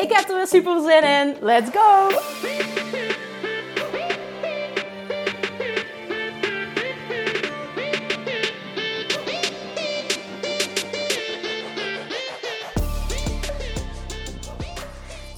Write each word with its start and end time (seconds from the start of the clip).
Ik 0.00 0.12
heb 0.12 0.28
er 0.28 0.36
weer 0.36 0.46
super 0.46 0.80
zin 0.80 1.02
in. 1.02 1.36
Let's 1.40 1.70
go! 1.72 2.08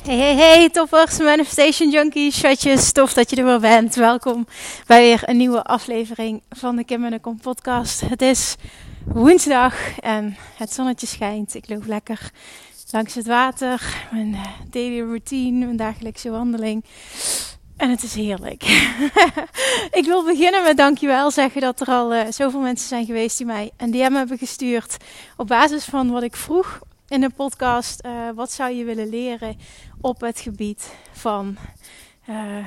Hey, 0.05 0.17
hey, 0.17 0.35
hey, 0.35 0.71
toppers, 0.71 1.19
Manifestation 1.19 1.91
Junkies, 1.91 2.41
chatjes, 2.41 2.93
tof 2.93 3.13
dat 3.13 3.31
je 3.31 3.37
er 3.37 3.45
weer 3.45 3.61
bent. 3.61 3.95
Welkom 3.95 4.47
bij 4.87 5.03
weer 5.03 5.23
een 5.25 5.37
nieuwe 5.37 5.63
aflevering 5.63 6.43
van 6.51 6.77
de 6.77 6.85
Kim 6.85 7.05
en 7.05 7.11
de 7.11 7.21
Kom 7.21 7.41
podcast. 7.41 8.01
Het 8.01 8.23
is 8.23 8.57
woensdag 9.05 9.99
en 10.01 10.37
het 10.57 10.73
zonnetje 10.73 11.07
schijnt. 11.07 11.55
Ik 11.55 11.69
loop 11.69 11.87
lekker 11.87 12.31
langs 12.93 13.15
het 13.15 13.27
water, 13.27 14.07
mijn 14.11 14.35
eh, 14.35 14.47
daily 14.71 15.01
routine, 15.01 15.65
mijn 15.65 15.77
dagelijkse 15.77 16.31
wandeling. 16.31 16.85
En 17.77 17.91
het 17.91 18.03
is 18.03 18.15
heerlijk. 18.15 18.63
ik 20.01 20.05
wil 20.05 20.25
beginnen 20.25 20.63
met 20.63 20.77
dankjewel 20.77 21.31
zeggen 21.31 21.61
dat 21.61 21.81
er 21.81 21.87
al 21.87 22.15
uh, 22.15 22.21
zoveel 22.31 22.61
mensen 22.61 22.89
zijn 22.89 23.07
geweest 23.07 23.37
die 23.37 23.47
mij 23.47 23.71
een 23.77 23.91
DM 23.91 24.13
hebben 24.13 24.39
gestuurd 24.39 24.97
op 25.37 25.47
basis 25.47 25.85
van 25.85 26.11
wat 26.11 26.23
ik 26.23 26.37
vroeg 26.37 26.81
in 27.09 27.21
de 27.21 27.31
podcast. 27.31 28.05
Uh, 28.07 28.13
wat 28.35 28.53
zou 28.53 28.73
je 28.73 28.85
willen 28.85 29.09
leren 29.09 29.57
op 30.01 30.21
het 30.21 30.41
gebied 30.41 30.95
van 31.13 31.57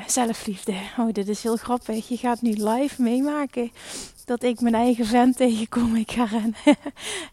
zelfliefde? 0.08 0.74
Oh, 0.98 1.12
dit 1.12 1.28
is 1.28 1.44
heel 1.44 1.56
grappig. 1.56 2.08
Je 2.08 2.18
gaat 2.18 2.42
nu 2.42 2.52
live 2.52 3.02
meemaken 3.02 3.72
dat 4.26 4.44
ik 4.44 4.62
mijn 4.62 4.76
eigen 4.76 5.06
vent 5.06 5.38
tegenkom. 5.38 5.96
Ik 5.96 6.12
ga 6.12 6.24
rennen. 6.24 6.56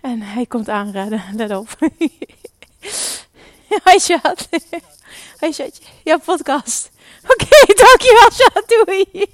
en 0.01 0.23
hij 0.23 0.47
komt 0.47 0.69
aanrennen. 0.69 1.23
Let 1.35 1.57
op. 1.57 1.69
Hi 3.89 3.99
chat. 3.99 4.49
Hi 5.41 5.53
chatje. 5.53 5.83
Ja, 6.05 6.19
podcast. 6.19 6.91
Oké, 7.23 7.45
okay, 7.45 7.75
dankjewel 7.85 8.31
chat. 8.31 8.65
Doei. 8.69 9.27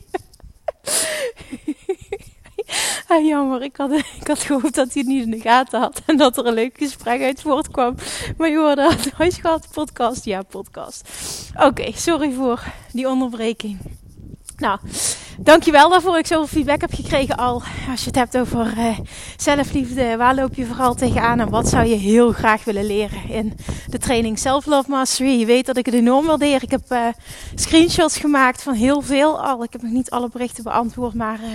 ah, 3.09 3.27
jammer, 3.27 3.63
ik 3.63 3.77
had, 3.77 3.91
ik 3.93 4.27
had 4.27 4.39
gehoopt 4.39 4.75
dat 4.75 4.93
hij 4.93 5.03
het 5.03 5.07
niet 5.07 5.23
in 5.25 5.31
de 5.31 5.41
gaten 5.41 5.81
had. 5.81 6.03
En 6.07 6.17
dat 6.17 6.37
er 6.37 6.47
een 6.47 6.55
leuk 6.55 6.79
gesprek 6.79 7.23
uit 7.23 7.41
voortkwam. 7.41 7.95
Maar 8.37 8.49
je 8.49 8.57
hoorde 8.57 8.91
het. 8.91 9.11
Hoi 9.13 9.31
schat, 9.31 9.69
podcast. 9.73 10.25
Ja, 10.25 10.43
podcast. 10.43 11.09
Oké, 11.57 11.93
sorry 11.95 12.33
voor 12.33 12.65
die 12.93 13.09
onderbreking. 13.09 13.79
Nou, 14.57 14.79
dankjewel 15.39 15.89
daarvoor. 15.89 16.19
Ik 16.19 16.27
zoveel 16.27 16.47
feedback 16.47 16.81
heb 16.81 16.95
gekregen 16.95 17.37
al. 17.37 17.63
Als 17.91 18.01
je 18.01 18.07
het 18.07 18.15
hebt 18.15 18.39
over 18.39 18.75
uh, 18.79 18.99
zelfliefde, 19.37 20.17
waar 20.17 20.35
loop 20.35 20.55
je 20.55 20.67
vooral 20.67 20.95
tegenaan 20.95 21.41
en 21.41 21.51
wat 21.51 21.69
zou 21.69 21.87
je 21.87 21.95
heel 21.95 22.33
graag 22.33 22.65
willen 22.65 22.87
leren 22.87 23.29
in 23.29 23.53
de 23.87 23.99
training 23.99 24.39
Self 24.39 24.67
Love 24.67 24.91
Mastery. 24.91 25.39
Je 25.39 25.47
weet 25.47 25.67
dat 25.67 25.77
ik 25.77 25.87
het 25.87 25.95
enorm 25.95 26.27
waardeer. 26.27 26.63
Ik 26.63 26.71
heb 26.71 26.83
uh, 26.93 27.07
screenshots 27.55 28.19
gemaakt 28.19 28.63
van 28.63 28.75
heel 28.75 29.01
veel 29.01 29.41
al. 29.41 29.63
Ik 29.63 29.73
heb 29.73 29.83
nog 29.83 29.93
niet 29.93 30.11
alle 30.11 30.29
berichten 30.33 30.65
beantwoord, 30.65 31.15
maar 31.15 31.39
uh, 31.41 31.47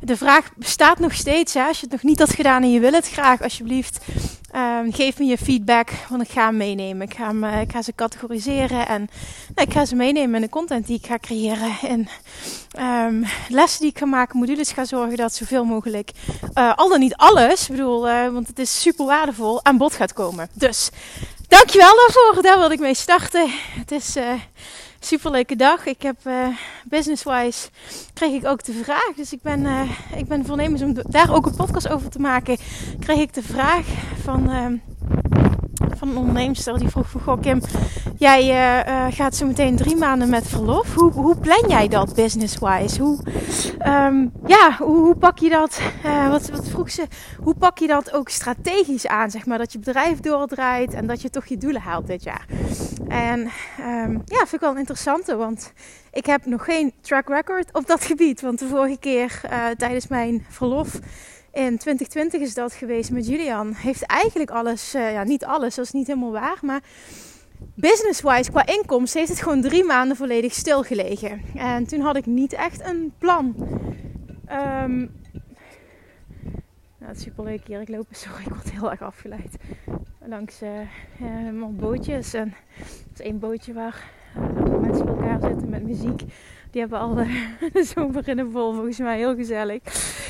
de 0.00 0.16
vraag 0.16 0.50
bestaat 0.56 0.98
nog 0.98 1.14
steeds. 1.14 1.54
Hè? 1.54 1.62
Als 1.62 1.76
je 1.80 1.82
het 1.82 1.92
nog 1.92 2.02
niet 2.02 2.18
had 2.18 2.34
gedaan 2.34 2.62
en 2.62 2.72
je 2.72 2.80
wil 2.80 2.92
het 2.92 3.08
graag, 3.08 3.42
alsjeblieft 3.42 4.00
Um, 4.56 4.92
geef 4.92 5.18
me 5.18 5.24
je 5.24 5.38
feedback, 5.38 5.90
want 6.08 6.22
ik 6.22 6.30
ga 6.30 6.44
hem 6.44 6.56
meenemen. 6.56 7.06
Ik 7.08 7.14
ga, 7.14 7.32
uh, 7.32 7.60
ik 7.60 7.72
ga 7.72 7.82
ze 7.82 7.94
categoriseren 7.94 8.88
en 8.88 9.08
nou, 9.54 9.68
ik 9.68 9.72
ga 9.72 9.84
ze 9.84 9.94
meenemen 9.94 10.34
in 10.34 10.40
de 10.40 10.48
content 10.48 10.86
die 10.86 10.98
ik 10.98 11.06
ga 11.06 11.18
creëren. 11.18 11.72
En 11.82 12.08
um, 13.06 13.24
lessen 13.48 13.80
die 13.80 13.90
ik 13.90 13.98
ga 13.98 14.06
maken, 14.06 14.38
modules 14.38 14.72
ga 14.72 14.84
zorgen 14.84 15.16
dat 15.16 15.34
zoveel 15.34 15.64
mogelijk, 15.64 16.10
uh, 16.54 16.74
al 16.74 16.88
dan 16.88 17.00
niet 17.00 17.16
alles, 17.16 17.68
bedoel, 17.68 18.08
uh, 18.08 18.28
want 18.28 18.46
het 18.46 18.58
is 18.58 18.80
super 18.80 19.06
waardevol, 19.06 19.64
aan 19.64 19.76
bod 19.76 19.94
gaat 19.94 20.12
komen. 20.12 20.48
Dus, 20.52 20.90
dankjewel 21.48 21.96
daarvoor. 21.96 22.42
Daar 22.42 22.58
wilde 22.58 22.74
ik 22.74 22.80
mee 22.80 22.94
starten. 22.94 23.50
Het 23.78 23.90
is 23.90 24.16
super 25.00 25.30
leuke 25.30 25.56
dag. 25.56 25.86
Ik 25.86 26.02
heb 26.02 26.16
uh, 26.26 26.46
business-wise 26.84 27.68
kreeg 28.12 28.32
ik 28.32 28.46
ook 28.46 28.64
de 28.64 28.72
vraag. 28.72 29.12
Dus 29.16 29.32
ik 29.32 29.42
ben, 29.42 29.60
uh, 29.60 29.90
ik 30.16 30.28
ben 30.28 30.46
voornemens 30.46 30.82
om 30.82 30.94
daar 31.08 31.34
ook 31.34 31.46
een 31.46 31.56
podcast 31.56 31.88
over 31.88 32.10
te 32.10 32.20
maken. 32.20 32.56
Kreeg 32.98 33.18
ik 33.18 33.34
de 33.34 33.42
vraag 33.42 33.86
van, 34.22 34.50
uh, 34.50 34.66
van 36.00 36.08
een 36.08 36.16
onderneemster 36.16 36.78
die 36.78 36.88
vroeg 36.88 37.10
van 37.10 37.20
Goh 37.20 37.40
Kim, 37.40 37.60
jij 38.16 38.44
gaat 39.10 39.36
zo 39.36 39.46
meteen 39.46 39.76
drie 39.76 39.96
maanden 39.96 40.28
met 40.28 40.48
verlof. 40.48 40.94
Hoe, 40.94 41.12
hoe 41.12 41.36
plan 41.36 41.64
jij 41.68 41.88
dat 41.88 42.14
business-wise? 42.14 43.02
Hoe, 43.02 43.18
um, 43.86 44.32
ja, 44.46 44.76
hoe, 44.78 44.96
hoe, 44.96 45.16
pak 45.16 45.38
je 45.38 45.48
dat? 45.48 45.80
wat, 46.30 46.50
wat 46.50 46.68
vroeg 46.68 46.90
ze? 46.90 47.06
Hoe 47.42 47.54
pak 47.54 47.78
je 47.78 47.86
dat 47.86 48.12
ook 48.12 48.28
strategisch 48.28 49.06
aan? 49.06 49.30
Zeg 49.30 49.46
maar 49.46 49.58
dat 49.58 49.72
je 49.72 49.78
bedrijf 49.78 50.20
doordraait 50.20 50.94
en 50.94 51.06
dat 51.06 51.22
je 51.22 51.30
toch 51.30 51.46
je 51.46 51.56
doelen 51.56 51.80
haalt 51.80 52.06
dit 52.06 52.22
jaar. 52.22 52.46
En 53.08 53.40
um, 53.80 54.22
ja, 54.24 54.38
vind 54.38 54.52
ik 54.52 54.60
wel 54.60 54.70
een 54.70 54.78
interessante, 54.78 55.36
want 55.36 55.72
ik 56.12 56.26
heb 56.26 56.46
nog 56.46 56.64
geen 56.64 56.92
track 57.00 57.28
record 57.28 57.72
op 57.72 57.86
dat 57.86 58.04
gebied. 58.04 58.40
Want 58.40 58.58
de 58.58 58.66
vorige 58.66 58.98
keer 58.98 59.40
tijdens 59.76 60.08
mijn 60.08 60.44
verlof 60.48 60.98
in 61.52 61.78
2020 61.78 62.40
is 62.40 62.54
dat 62.54 62.72
geweest 62.72 63.10
met 63.10 63.26
Julian. 63.26 63.72
Heeft 63.72 64.02
eigenlijk 64.02 64.50
alles, 64.50 64.94
uh, 64.94 65.12
ja 65.12 65.24
niet 65.24 65.44
alles, 65.44 65.74
dat 65.74 65.84
is 65.84 65.90
niet 65.90 66.06
helemaal 66.06 66.32
waar, 66.32 66.58
maar 66.62 66.82
business-wise 67.74 68.50
qua 68.50 68.66
inkomsten 68.66 69.20
heeft 69.20 69.32
het 69.32 69.42
gewoon 69.42 69.60
drie 69.60 69.84
maanden 69.84 70.16
volledig 70.16 70.54
stilgelegen. 70.54 71.42
En 71.54 71.86
toen 71.86 72.00
had 72.00 72.16
ik 72.16 72.26
niet 72.26 72.52
echt 72.52 72.84
een 72.84 73.12
plan. 73.18 73.54
Um, 74.50 75.18
nou, 76.98 77.12
het 77.12 77.16
is 77.16 77.22
super 77.22 77.44
leuk 77.44 77.66
hier. 77.66 77.80
Ik 77.80 77.88
loop, 77.88 78.06
sorry, 78.10 78.42
ik 78.42 78.48
word 78.48 78.70
heel 78.70 78.90
erg 78.90 79.02
afgeleid. 79.02 79.56
Langs 80.26 80.62
uh, 80.62 81.68
bootjes. 81.70 82.34
En 82.34 82.54
er 82.78 83.10
is 83.14 83.20
één 83.20 83.38
bootje 83.38 83.72
waar 83.72 84.10
mensen 84.80 85.04
bij 85.04 85.14
elkaar 85.14 85.40
zitten 85.50 85.68
met 85.68 85.82
muziek. 85.82 86.22
Die 86.70 86.80
hebben 86.80 86.98
al 86.98 87.14
de 87.14 87.84
zomer 87.94 88.28
in 88.28 88.36
de 88.36 88.50
vol, 88.50 88.72
volgens 88.72 88.98
mij 88.98 89.16
heel 89.16 89.34
gezellig. 89.34 89.80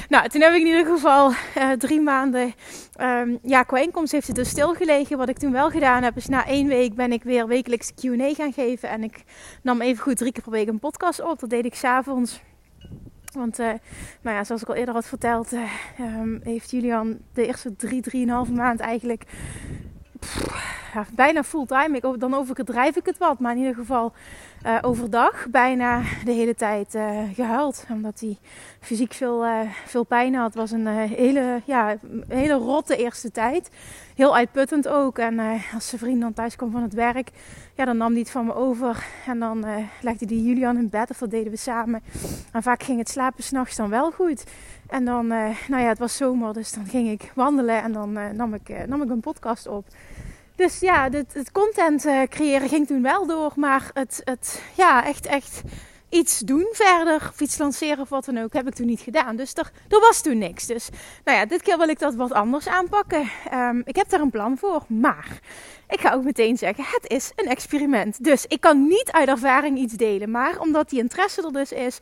Nou, 0.09 0.29
toen 0.29 0.41
heb 0.41 0.53
ik 0.53 0.61
in 0.61 0.67
ieder 0.67 0.87
geval 0.87 1.31
uh, 1.31 1.71
drie 1.71 2.01
maanden, 2.01 2.55
um, 3.01 3.39
ja, 3.43 3.63
qua 3.63 3.79
inkomst 3.79 4.13
heeft 4.13 4.27
het 4.27 4.37
dus 4.37 4.49
stilgelegen. 4.49 5.19
Wat 5.19 5.29
ik 5.29 5.39
toen 5.39 5.53
wel 5.53 5.71
gedaan 5.71 6.03
heb, 6.03 6.17
is 6.17 6.27
na 6.27 6.47
één 6.47 6.69
week 6.69 6.95
ben 6.95 7.13
ik 7.13 7.23
weer 7.23 7.47
wekelijks 7.47 7.95
Q&A 7.95 8.35
gaan 8.35 8.53
geven. 8.53 8.89
En 8.89 9.03
ik 9.03 9.25
nam 9.63 9.81
even 9.81 10.03
goed 10.03 10.17
drie 10.17 10.33
keer 10.33 10.43
per 10.43 10.53
week 10.53 10.69
een 10.69 10.79
podcast 10.79 11.23
op. 11.23 11.41
Dat 11.41 11.51
deed 11.51 11.65
ik 11.65 11.75
s'avonds. 11.75 12.41
Want, 13.33 13.59
uh, 13.59 13.67
nou 14.21 14.37
ja, 14.37 14.45
zoals 14.45 14.63
ik 14.63 14.69
al 14.69 14.75
eerder 14.75 14.95
had 14.95 15.07
verteld, 15.07 15.53
uh, 15.53 15.63
um, 16.01 16.41
heeft 16.43 16.71
Julian 16.71 17.19
de 17.33 17.47
eerste 17.47 17.77
drie, 17.77 18.01
drieënhalve 18.01 18.53
maand 18.53 18.81
eigenlijk 18.81 19.25
ja, 20.95 21.07
bijna 21.15 21.43
fulltime. 21.43 21.97
Ik, 21.97 22.21
dan 22.21 22.35
overdrijf 22.35 22.97
ik 22.97 23.07
het 23.07 23.19
wat, 23.19 23.39
maar 23.39 23.53
in 23.53 23.59
ieder 23.59 23.75
geval 23.75 24.13
uh, 24.67 24.79
overdag 24.81 25.47
bijna 25.51 26.03
de 26.25 26.33
hele 26.33 26.55
tijd 26.55 26.95
uh, 26.95 27.19
gehuild. 27.35 27.85
Omdat 27.89 28.21
hij 28.21 28.39
fysiek 28.81 29.13
veel, 29.13 29.47
uh, 29.47 29.61
veel 29.87 30.05
pijn 30.05 30.35
had. 30.35 30.47
Het 30.47 30.55
was 30.55 30.71
een 30.71 30.87
hele, 30.87 31.61
ja, 31.65 31.97
hele 32.29 32.55
rotte 32.55 32.97
eerste 32.97 33.31
tijd. 33.31 33.71
Heel 34.15 34.37
uitputtend 34.37 34.89
ook. 34.89 35.19
En 35.19 35.39
als 35.75 35.89
zijn 35.89 36.01
vriend 36.01 36.21
dan 36.21 36.33
thuis 36.33 36.57
kwam 36.57 36.71
van 36.71 36.83
het 36.83 36.95
werk, 36.95 37.31
ja, 37.75 37.85
dan 37.85 37.97
nam 37.97 38.11
hij 38.11 38.21
het 38.21 38.31
van 38.31 38.47
me 38.47 38.55
over. 38.55 39.05
En 39.27 39.39
dan 39.39 39.65
legde 40.01 40.27
hij 40.27 40.37
Julian 40.37 40.77
in 40.77 40.89
bed, 40.89 41.11
of 41.11 41.19
dat 41.19 41.31
deden 41.31 41.51
we 41.51 41.59
samen. 41.59 42.03
En 42.53 42.63
vaak 42.63 42.83
ging 42.83 42.99
het 42.99 43.09
slapen 43.09 43.43
s'nachts 43.43 43.77
dan 43.77 43.91
wel 43.91 44.11
goed. 44.11 44.45
En 44.89 45.05
dan, 45.05 45.27
nou 45.27 45.83
ja, 45.83 45.89
het 45.89 45.99
was 45.99 46.17
zomer, 46.17 46.53
dus 46.53 46.73
dan 46.73 46.87
ging 46.87 47.11
ik 47.11 47.33
wandelen 47.35 47.83
en 47.83 47.93
dan 47.93 48.37
nam, 48.37 48.55
ik, 48.55 48.87
nam 48.87 49.03
ik 49.03 49.11
een 49.11 49.21
podcast 49.21 49.67
op. 49.67 49.85
Dus 50.61 50.81
ja, 50.81 51.09
het, 51.11 51.53
content 51.53 52.07
uh, 52.07 52.23
creëren 52.23 52.69
ging 52.69 52.87
toen 52.87 53.03
wel 53.03 53.27
door. 53.27 53.53
Maar 53.57 53.91
het, 53.95 54.21
het 54.25 54.63
ja, 54.77 55.05
echt, 55.05 55.27
echt 55.27 55.63
iets 56.11 56.39
doen 56.39 56.69
verder. 56.73 57.15
Of 57.15 57.41
iets 57.41 57.59
lanceren 57.59 57.99
of 57.99 58.09
wat 58.09 58.25
dan 58.25 58.39
ook. 58.39 58.53
Heb 58.53 58.67
ik 58.67 58.75
toen 58.75 58.87
niet 58.87 59.01
gedaan. 59.01 59.37
Dus 59.37 59.55
er, 59.55 59.71
er 59.89 60.01
was 60.01 60.21
toen 60.21 60.39
niks. 60.39 60.67
Dus 60.67 60.89
nou 61.25 61.39
ja, 61.39 61.47
dit 61.47 61.63
keer 61.63 61.79
wil 61.79 61.89
ik 61.89 61.99
dat 61.99 62.15
wat 62.15 62.33
anders 62.33 62.69
aanpakken. 62.69 63.31
Um, 63.53 63.83
ik 63.85 63.97
heb 63.97 64.09
daar 64.09 64.21
een 64.21 64.31
plan 64.31 64.59
voor. 64.59 64.85
Maar 64.89 65.41
ik 65.89 66.01
ga 66.01 66.13
ook 66.13 66.25
meteen 66.25 66.59
zeggen, 66.59 66.85
het 66.85 67.11
is 67.11 67.33
een 67.37 67.49
experiment. 67.49 68.25
Dus 68.25 68.45
ik 68.47 68.61
kan 68.61 68.87
niet 68.87 69.13
uit 69.13 69.29
ervaring 69.29 69.79
iets 69.79 69.95
delen. 69.95 70.31
Maar 70.31 70.59
omdat 70.59 70.91
die 70.91 71.01
interesse 71.01 71.43
er 71.43 71.53
dus 71.53 71.73
is. 71.73 71.99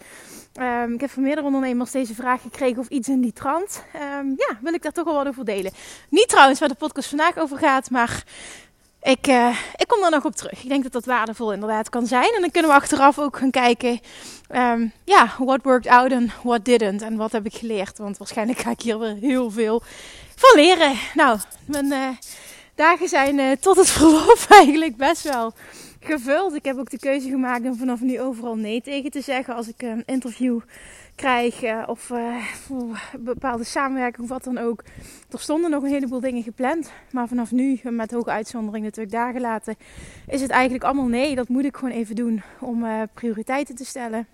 Um, 0.61 0.95
ik 0.95 1.01
heb 1.01 1.11
van 1.11 1.23
meerdere 1.23 1.47
ondernemers 1.47 1.91
deze 1.91 2.15
vraag 2.15 2.43
gekregen 2.43 2.79
of 2.79 2.89
iets 2.89 3.09
in 3.09 3.21
die 3.21 3.33
trant. 3.33 3.85
Um, 3.95 4.35
ja, 4.37 4.59
wil 4.61 4.75
ik 4.75 4.83
daar 4.83 4.93
toch 4.93 5.05
wel 5.05 5.15
wat 5.15 5.27
over 5.27 5.45
delen. 5.45 5.73
Niet 6.09 6.29
trouwens 6.29 6.61
waar 6.61 6.69
de 6.69 6.75
podcast 6.75 7.09
vandaag 7.09 7.39
over 7.39 7.59
gaat, 7.59 7.91
maar 7.91 8.25
ik, 9.09 9.27
uh, 9.27 9.57
ik 9.77 9.87
kom 9.87 10.05
er 10.05 10.11
nog 10.11 10.25
op 10.25 10.35
terug. 10.35 10.63
Ik 10.63 10.69
denk 10.69 10.83
dat 10.83 10.93
dat 10.93 11.05
waardevol 11.05 11.53
inderdaad 11.53 11.89
kan 11.89 12.07
zijn. 12.07 12.33
En 12.35 12.41
dan 12.41 12.51
kunnen 12.51 12.71
we 12.71 12.77
achteraf 12.77 13.19
ook 13.19 13.37
gaan 13.37 13.51
kijken, 13.51 14.01
um, 14.55 14.93
ja, 15.05 15.35
what 15.39 15.63
worked 15.63 15.93
out 15.93 16.11
en 16.11 16.33
what 16.43 16.65
didn't. 16.65 17.03
En 17.03 17.17
wat 17.17 17.33
heb 17.33 17.47
ik 17.47 17.55
geleerd. 17.55 17.99
Want 17.99 18.19
waarschijnlijk 18.19 18.59
ga 18.59 18.71
ik 18.71 18.81
hier 18.81 18.99
weer 18.99 19.17
heel 19.21 19.51
veel 19.51 19.83
van 20.37 20.61
leren. 20.63 20.95
Nou, 21.15 21.39
mijn 21.65 21.93
uh, 21.93 22.09
dagen 22.75 23.09
zijn 23.09 23.39
uh, 23.39 23.53
tot 23.61 23.77
het 23.77 23.91
verloop 23.91 24.47
eigenlijk 24.63 24.97
best 24.97 25.23
wel 25.23 25.53
gevuld. 26.01 26.55
Ik 26.55 26.65
heb 26.65 26.79
ook 26.79 26.91
de 26.91 26.99
keuze 26.99 27.29
gemaakt 27.29 27.65
om 27.65 27.77
vanaf 27.77 28.01
nu 28.01 28.21
overal 28.21 28.57
nee 28.57 28.81
tegen 28.81 29.11
te 29.11 29.21
zeggen 29.21 29.55
als 29.55 29.69
ik 29.69 29.83
een 29.83 30.03
interview 30.07 30.61
krijg 31.15 31.65
uh, 31.65 31.83
of 31.87 32.11
uh, 32.11 32.37
bepaalde 33.19 33.65
samenwerking 33.65 34.23
of 34.23 34.29
wat 34.29 34.45
dan 34.45 34.59
ook. 34.59 34.83
Er 35.31 35.41
stonden 35.41 35.71
nog 35.71 35.83
een 35.83 35.93
heleboel 35.93 36.21
dingen 36.21 36.43
gepland, 36.43 36.93
maar 37.11 37.29
vanaf 37.29 37.51
nu, 37.51 37.81
met 37.83 38.11
hoge 38.11 38.31
uitzondering 38.31 38.85
natuurlijk 38.85 39.15
dagen 39.15 39.41
later, 39.41 39.75
is 40.29 40.41
het 40.41 40.51
eigenlijk 40.51 40.85
allemaal 40.85 41.07
nee. 41.07 41.35
Dat 41.35 41.49
moet 41.49 41.65
ik 41.65 41.77
gewoon 41.77 41.95
even 41.95 42.15
doen 42.15 42.43
om 42.61 42.85
uh, 42.85 43.03
prioriteiten 43.15 43.75
te 43.75 43.85
stellen 43.85 44.27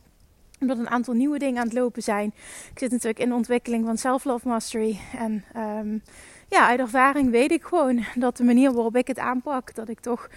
omdat 0.61 0.79
een 0.79 0.91
aantal 0.91 1.15
nieuwe 1.15 1.39
dingen 1.39 1.59
aan 1.61 1.67
het 1.67 1.77
lopen 1.77 2.03
zijn. 2.03 2.33
Ik 2.73 2.79
zit 2.79 2.91
natuurlijk 2.91 3.19
in 3.19 3.29
de 3.29 3.35
ontwikkeling 3.35 3.85
van 3.85 3.99
Self-Love 3.99 4.49
Mastery. 4.49 4.99
En 5.19 5.45
um, 5.57 6.03
ja, 6.49 6.67
uit 6.67 6.81
ervaring 6.81 7.31
weet 7.31 7.51
ik 7.51 7.63
gewoon 7.63 8.05
dat 8.15 8.37
de 8.37 8.45
manier 8.45 8.73
waarop 8.73 8.97
ik 8.97 9.07
het 9.07 9.19
aanpak, 9.19 9.75
dat 9.75 9.89
ik 9.89 10.01
toch 10.01 10.29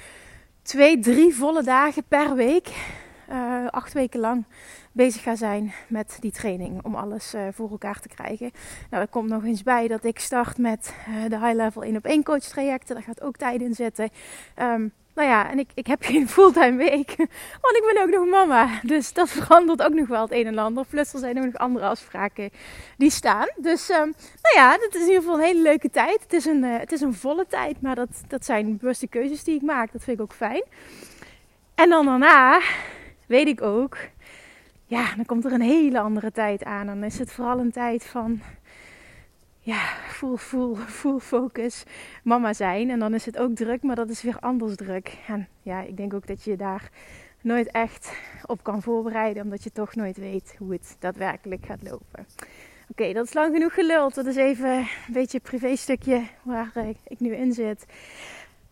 twee, 0.67 0.99
drie 0.99 1.35
volle 1.35 1.63
dagen 1.63 2.03
per 2.03 2.35
week, 2.35 2.67
uh, 3.29 3.67
acht 3.67 3.93
weken 3.93 4.19
lang, 4.19 4.45
bezig 4.91 5.21
ga 5.21 5.35
zijn 5.35 5.73
met 5.87 6.17
die 6.19 6.31
training. 6.31 6.83
Om 6.83 6.95
alles 6.95 7.33
uh, 7.33 7.41
voor 7.51 7.71
elkaar 7.71 7.99
te 7.99 8.07
krijgen. 8.07 8.51
Nou, 8.89 9.03
er 9.03 9.09
komt 9.09 9.29
nog 9.29 9.43
eens 9.43 9.63
bij 9.63 9.87
dat 9.87 10.03
ik 10.03 10.19
start 10.19 10.57
met 10.57 10.93
uh, 11.09 11.29
de 11.29 11.39
High 11.39 11.55
Level 11.55 11.83
1 11.83 11.95
op 11.95 12.05
1 12.05 12.23
coach 12.23 12.43
trajecten. 12.43 12.95
Daar 12.95 13.03
gaat 13.03 13.21
ook 13.21 13.37
tijd 13.37 13.61
in 13.61 13.73
zitten. 13.73 14.09
Um, 14.61 14.93
nou 15.17 15.29
ja, 15.29 15.51
en 15.51 15.59
ik, 15.59 15.69
ik 15.73 15.87
heb 15.87 16.03
geen 16.11 16.27
fulltime 16.29 16.77
week. 16.77 17.15
Want 17.61 17.77
ik 17.77 17.91
ben 17.93 18.03
ook 18.03 18.09
nog 18.09 18.29
mama. 18.29 18.79
Dus 18.83 19.13
dat 19.13 19.29
verandert 19.29 19.83
ook 19.83 19.93
nog 19.93 20.07
wel 20.07 20.21
het 20.21 20.31
een 20.31 20.45
en 20.45 20.57
ander. 20.57 20.85
Plus 20.85 21.13
er 21.13 21.19
zijn 21.19 21.37
ook 21.37 21.45
nog 21.45 21.55
andere 21.55 21.85
afspraken 21.85 22.49
die 22.97 23.09
staan. 23.09 23.47
Dus 23.55 23.89
um, 23.89 24.13
nou 24.41 24.55
ja, 24.55 24.71
het 24.71 24.95
is 24.95 25.01
in 25.01 25.07
ieder 25.07 25.21
geval 25.21 25.35
een 25.35 25.45
hele 25.45 25.61
leuke 25.61 25.89
tijd. 25.89 26.21
Het 26.21 26.33
is 26.33 26.45
een, 26.45 26.63
uh, 26.63 26.79
het 26.79 26.91
is 26.91 27.01
een 27.01 27.13
volle 27.13 27.45
tijd. 27.47 27.81
Maar 27.81 27.95
dat, 27.95 28.09
dat 28.27 28.45
zijn 28.45 28.77
bewuste 28.77 29.07
keuzes 29.07 29.43
die 29.43 29.55
ik 29.55 29.61
maak. 29.61 29.91
Dat 29.91 30.03
vind 30.03 30.17
ik 30.17 30.23
ook 30.23 30.33
fijn. 30.33 30.63
En 31.75 31.89
dan 31.89 32.05
daarna 32.05 32.61
weet 33.27 33.47
ik 33.47 33.61
ook. 33.61 33.97
Ja, 34.85 35.15
dan 35.15 35.25
komt 35.25 35.45
er 35.45 35.51
een 35.51 35.61
hele 35.61 35.99
andere 35.99 36.31
tijd 36.31 36.63
aan. 36.63 36.85
Dan 36.85 37.03
is 37.03 37.19
het 37.19 37.31
vooral 37.31 37.59
een 37.59 37.71
tijd 37.71 38.05
van 38.05 38.41
ja, 39.67 39.79
full, 40.07 40.37
full, 40.37 40.75
full 40.75 41.19
focus 41.19 41.83
mama 42.23 42.53
zijn. 42.53 42.89
En 42.89 42.99
dan 42.99 43.13
is 43.13 43.25
het 43.25 43.37
ook 43.37 43.55
druk, 43.55 43.83
maar 43.83 43.95
dat 43.95 44.09
is 44.09 44.21
weer 44.21 44.39
anders 44.39 44.75
druk. 44.75 45.17
En 45.27 45.47
ja, 45.61 45.81
ik 45.81 45.97
denk 45.97 46.13
ook 46.13 46.27
dat 46.27 46.43
je 46.43 46.55
daar 46.55 46.89
nooit 47.41 47.71
echt 47.71 48.11
op 48.45 48.63
kan 48.63 48.81
voorbereiden, 48.81 49.43
omdat 49.43 49.63
je 49.63 49.71
toch 49.71 49.95
nooit 49.95 50.17
weet 50.17 50.55
hoe 50.57 50.71
het 50.71 50.95
daadwerkelijk 50.99 51.65
gaat 51.65 51.83
lopen. 51.83 52.25
Oké, 52.89 53.13
dat 53.13 53.25
is 53.25 53.33
lang 53.33 53.53
genoeg 53.53 53.73
geluld. 53.73 54.15
Dat 54.15 54.25
is 54.25 54.35
even 54.35 54.77
een 54.77 54.87
beetje 55.13 55.39
privé 55.39 55.75
stukje 55.75 56.23
waar 56.43 56.71
ik 57.07 57.19
nu 57.19 57.35
in 57.35 57.53
zit. 57.53 57.85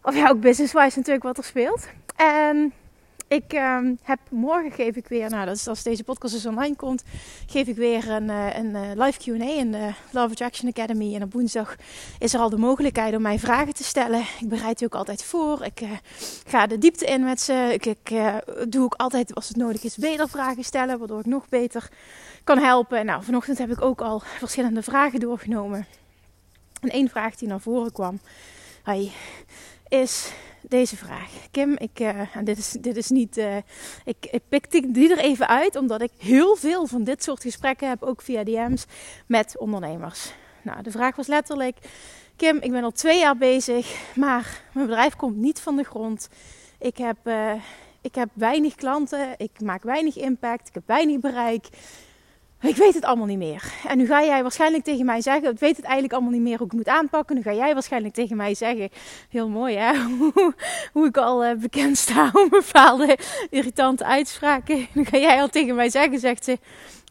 Of 0.01 0.15
ja, 0.15 0.30
ook 0.30 0.39
business-wise 0.39 0.97
natuurlijk 0.97 1.25
wat 1.25 1.38
er 1.38 1.44
speelt. 1.44 1.89
En 2.15 2.74
ik 3.27 3.54
um, 3.54 4.00
heb 4.04 4.19
morgen 4.30 4.72
geef 4.72 4.95
ik 4.95 5.07
weer, 5.07 5.30
nou 5.30 5.45
dat 5.45 5.56
is 5.56 5.68
als 5.68 5.83
deze 5.83 6.04
podcast 6.04 6.33
dus 6.33 6.45
online 6.45 6.75
komt, 6.75 7.04
geef 7.48 7.68
ik 7.68 7.75
weer 7.75 8.10
een, 8.10 8.24
uh, 8.30 8.56
een 8.56 8.69
uh, 8.69 8.81
live 8.94 9.19
Q&A 9.19 9.57
in 9.57 9.72
de 9.72 9.94
Love 10.12 10.31
Attraction 10.31 10.69
Academy. 10.69 11.16
En 11.16 11.24
op 11.24 11.33
woensdag 11.33 11.75
is 12.19 12.33
er 12.33 12.39
al 12.39 12.50
de 12.50 12.57
mogelijkheid 12.57 13.16
om 13.16 13.22
mij 13.22 13.39
vragen 13.39 13.74
te 13.74 13.83
stellen. 13.83 14.19
Ik 14.39 14.50
bereid 14.50 14.77
die 14.77 14.88
ook 14.88 14.95
altijd 14.95 15.24
voor. 15.24 15.63
Ik 15.63 15.81
uh, 15.81 15.89
ga 16.48 16.68
de 16.68 16.77
diepte 16.77 17.06
in 17.06 17.24
met 17.24 17.42
ze. 17.42 17.69
Ik, 17.74 17.86
ik 17.86 18.13
doe 18.69 18.83
ook 18.83 18.94
altijd, 18.94 19.36
als 19.36 19.48
het 19.48 19.57
nodig 19.57 19.83
is, 19.83 19.95
beter 19.95 20.30
vragen 20.30 20.63
stellen, 20.63 21.00
waardoor 21.00 21.19
ik 21.19 21.25
nog 21.25 21.50
beter 21.50 21.89
kan 22.44 22.57
helpen. 22.57 23.06
Nou, 23.06 23.24
vanochtend 23.24 23.57
heb 23.57 23.71
ik 23.71 23.81
ook 23.81 24.01
al 24.01 24.19
verschillende 24.19 24.81
vragen 24.81 25.19
doorgenomen. 25.19 25.86
En 26.81 26.89
één 26.89 27.10
vraag 27.10 27.36
die 27.36 27.48
naar 27.48 27.60
voren 27.60 27.92
kwam, 27.92 28.19
hi, 28.86 29.10
is 30.01 30.31
deze 30.62 30.97
vraag. 30.97 31.31
Kim, 31.51 31.75
ik, 31.77 32.00
uh, 32.00 32.21
dit, 32.44 32.57
is, 32.57 32.71
dit 32.71 32.97
is 32.97 33.09
niet. 33.09 33.38
Uh, 33.38 33.56
ik, 34.06 34.27
ik 34.31 34.42
pik 34.50 34.94
die 34.94 35.12
er 35.12 35.18
even 35.18 35.47
uit, 35.47 35.75
omdat 35.75 36.01
ik 36.01 36.12
heel 36.18 36.56
veel 36.56 36.88
van 36.88 37.03
dit 37.03 37.24
soort 37.24 37.42
gesprekken 37.42 37.89
heb, 37.89 38.03
ook 38.03 38.21
via 38.21 38.44
DM's, 38.44 38.86
met 39.25 39.57
ondernemers. 39.57 40.33
Nou, 40.62 40.81
de 40.81 40.92
vraag 40.92 41.15
was 41.15 41.27
letterlijk: 41.27 41.77
Kim, 42.36 42.57
ik 42.62 42.71
ben 42.71 42.83
al 42.83 42.92
twee 42.92 43.19
jaar 43.19 43.38
bezig, 43.38 44.15
maar 44.15 44.62
mijn 44.71 44.88
bedrijf 44.88 45.15
komt 45.15 45.38
niet 45.38 45.59
van 45.59 45.75
de 45.75 45.83
grond. 45.83 46.30
Ik 46.80 46.97
heb, 46.97 47.18
uh, 47.24 47.51
ik 48.01 48.15
heb 48.15 48.30
weinig 48.33 48.75
klanten, 48.75 49.30
ik 49.38 49.62
maak 49.62 49.83
weinig 49.83 50.18
impact, 50.18 50.68
ik 50.68 50.74
heb 50.74 50.88
weinig 50.88 51.19
bereik. 51.19 51.68
Ik 52.62 52.75
weet 52.75 52.94
het 52.94 53.04
allemaal 53.06 53.25
niet 53.25 53.38
meer. 53.38 53.74
En 53.88 53.98
nu 53.98 54.06
ga 54.06 54.24
jij 54.24 54.42
waarschijnlijk 54.42 54.84
tegen 54.84 55.06
mij 55.06 55.22
zeggen: 55.22 55.52
Ik 55.52 55.60
weet 55.60 55.75
het 55.75 55.86
eigenlijk 55.86 56.13
allemaal 56.13 56.31
niet 56.31 56.42
meer 56.42 56.57
hoe 56.57 56.68
ik 56.68 56.74
moet 56.74 56.88
aanpakken. 56.88 57.36
Nu 57.36 57.42
ga 57.42 57.54
jij 57.54 57.74
waarschijnlijk 57.74 58.13
tegen 58.13 58.38
mij 58.38 58.56
zeggen: 58.56 58.90
Heel 59.30 59.50
mooi 59.50 59.75
hè, 59.75 59.94
hoe 60.94 61.07
ik 61.07 61.18
al 61.18 61.46
uh, 61.46 61.52
bekend 61.54 61.98
sta 61.98 62.31
om 62.34 62.50
bepaalde 62.50 63.18
irritante 63.50 64.06
uitspraken. 64.06 64.88
Nu 64.94 65.06
ga 65.06 65.18
jij 65.18 65.42
al 65.42 65.48
tegen 65.48 65.75
mij 65.75 65.90
zeggen: 65.90 66.19
Zegt 66.19 66.44
ze 66.44 66.57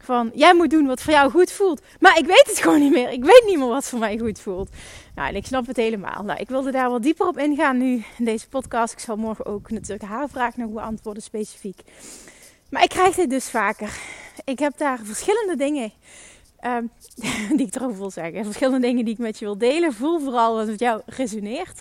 van 0.03 0.31
jij 0.33 0.55
moet 0.55 0.69
doen 0.69 0.85
wat 0.85 1.01
voor 1.01 1.13
jou 1.13 1.31
goed 1.31 1.51
voelt. 1.51 1.81
Maar 1.99 2.17
ik 2.17 2.25
weet 2.25 2.45
het 2.47 2.59
gewoon 2.59 2.79
niet 2.79 2.93
meer. 2.93 3.11
Ik 3.11 3.23
weet 3.23 3.43
niet 3.45 3.57
meer 3.57 3.67
wat 3.67 3.89
voor 3.89 3.99
mij 3.99 4.17
goed 4.17 4.39
voelt. 4.39 4.69
Nou, 5.15 5.29
en 5.29 5.35
ik 5.35 5.45
snap 5.45 5.67
het 5.67 5.77
helemaal. 5.77 6.23
Nou, 6.23 6.39
ik 6.39 6.49
wilde 6.49 6.71
daar 6.71 6.89
wat 6.89 7.03
dieper 7.03 7.27
op 7.27 7.37
ingaan 7.37 7.77
nu 7.77 8.03
in 8.17 8.25
deze 8.25 8.47
podcast. 8.47 8.93
Ik 8.93 8.99
zal 8.99 9.15
morgen 9.15 9.45
ook 9.45 9.71
natuurlijk 9.71 10.09
haar 10.09 10.29
vraag 10.29 10.57
nog 10.57 10.69
beantwoorden 10.69 11.23
specifiek. 11.23 11.81
Maar 12.69 12.83
ik 12.83 12.89
krijg 12.89 13.15
dit 13.15 13.29
dus 13.29 13.49
vaker. 13.49 13.97
Ik 14.43 14.59
heb 14.59 14.77
daar 14.77 14.99
verschillende 15.03 15.55
dingen 15.55 15.91
um, 16.65 16.91
die 17.57 17.67
ik 17.67 17.75
erover 17.75 17.97
wil 17.97 18.11
zeggen. 18.11 18.45
Verschillende 18.45 18.87
dingen 18.87 19.05
die 19.05 19.13
ik 19.13 19.19
met 19.19 19.39
je 19.39 19.45
wil 19.45 19.57
delen. 19.57 19.93
Voel 19.93 20.19
vooral 20.19 20.55
wat 20.55 20.67
met 20.67 20.79
jou 20.79 21.01
resoneert. 21.05 21.79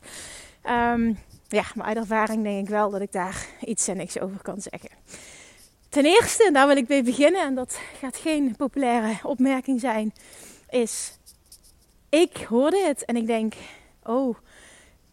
Um, 0.66 1.18
ja, 1.48 1.64
maar 1.74 1.86
uit 1.86 1.96
ervaring 1.96 2.42
denk 2.42 2.60
ik 2.62 2.68
wel 2.68 2.90
dat 2.90 3.00
ik 3.00 3.12
daar 3.12 3.46
iets 3.60 3.88
en 3.88 3.96
niks 3.96 4.20
over 4.20 4.42
kan 4.42 4.60
zeggen. 4.60 4.90
Ten 5.88 6.04
eerste, 6.04 6.50
daar 6.52 6.66
wil 6.66 6.76
ik 6.76 6.88
mee 6.88 7.02
beginnen, 7.02 7.42
en 7.42 7.54
dat 7.54 7.78
gaat 7.98 8.16
geen 8.16 8.56
populaire 8.56 9.18
opmerking 9.22 9.80
zijn, 9.80 10.12
is: 10.70 11.18
ik 12.08 12.36
hoorde 12.36 12.82
het 12.86 13.04
en 13.04 13.16
ik 13.16 13.26
denk: 13.26 13.54
oh, 14.02 14.36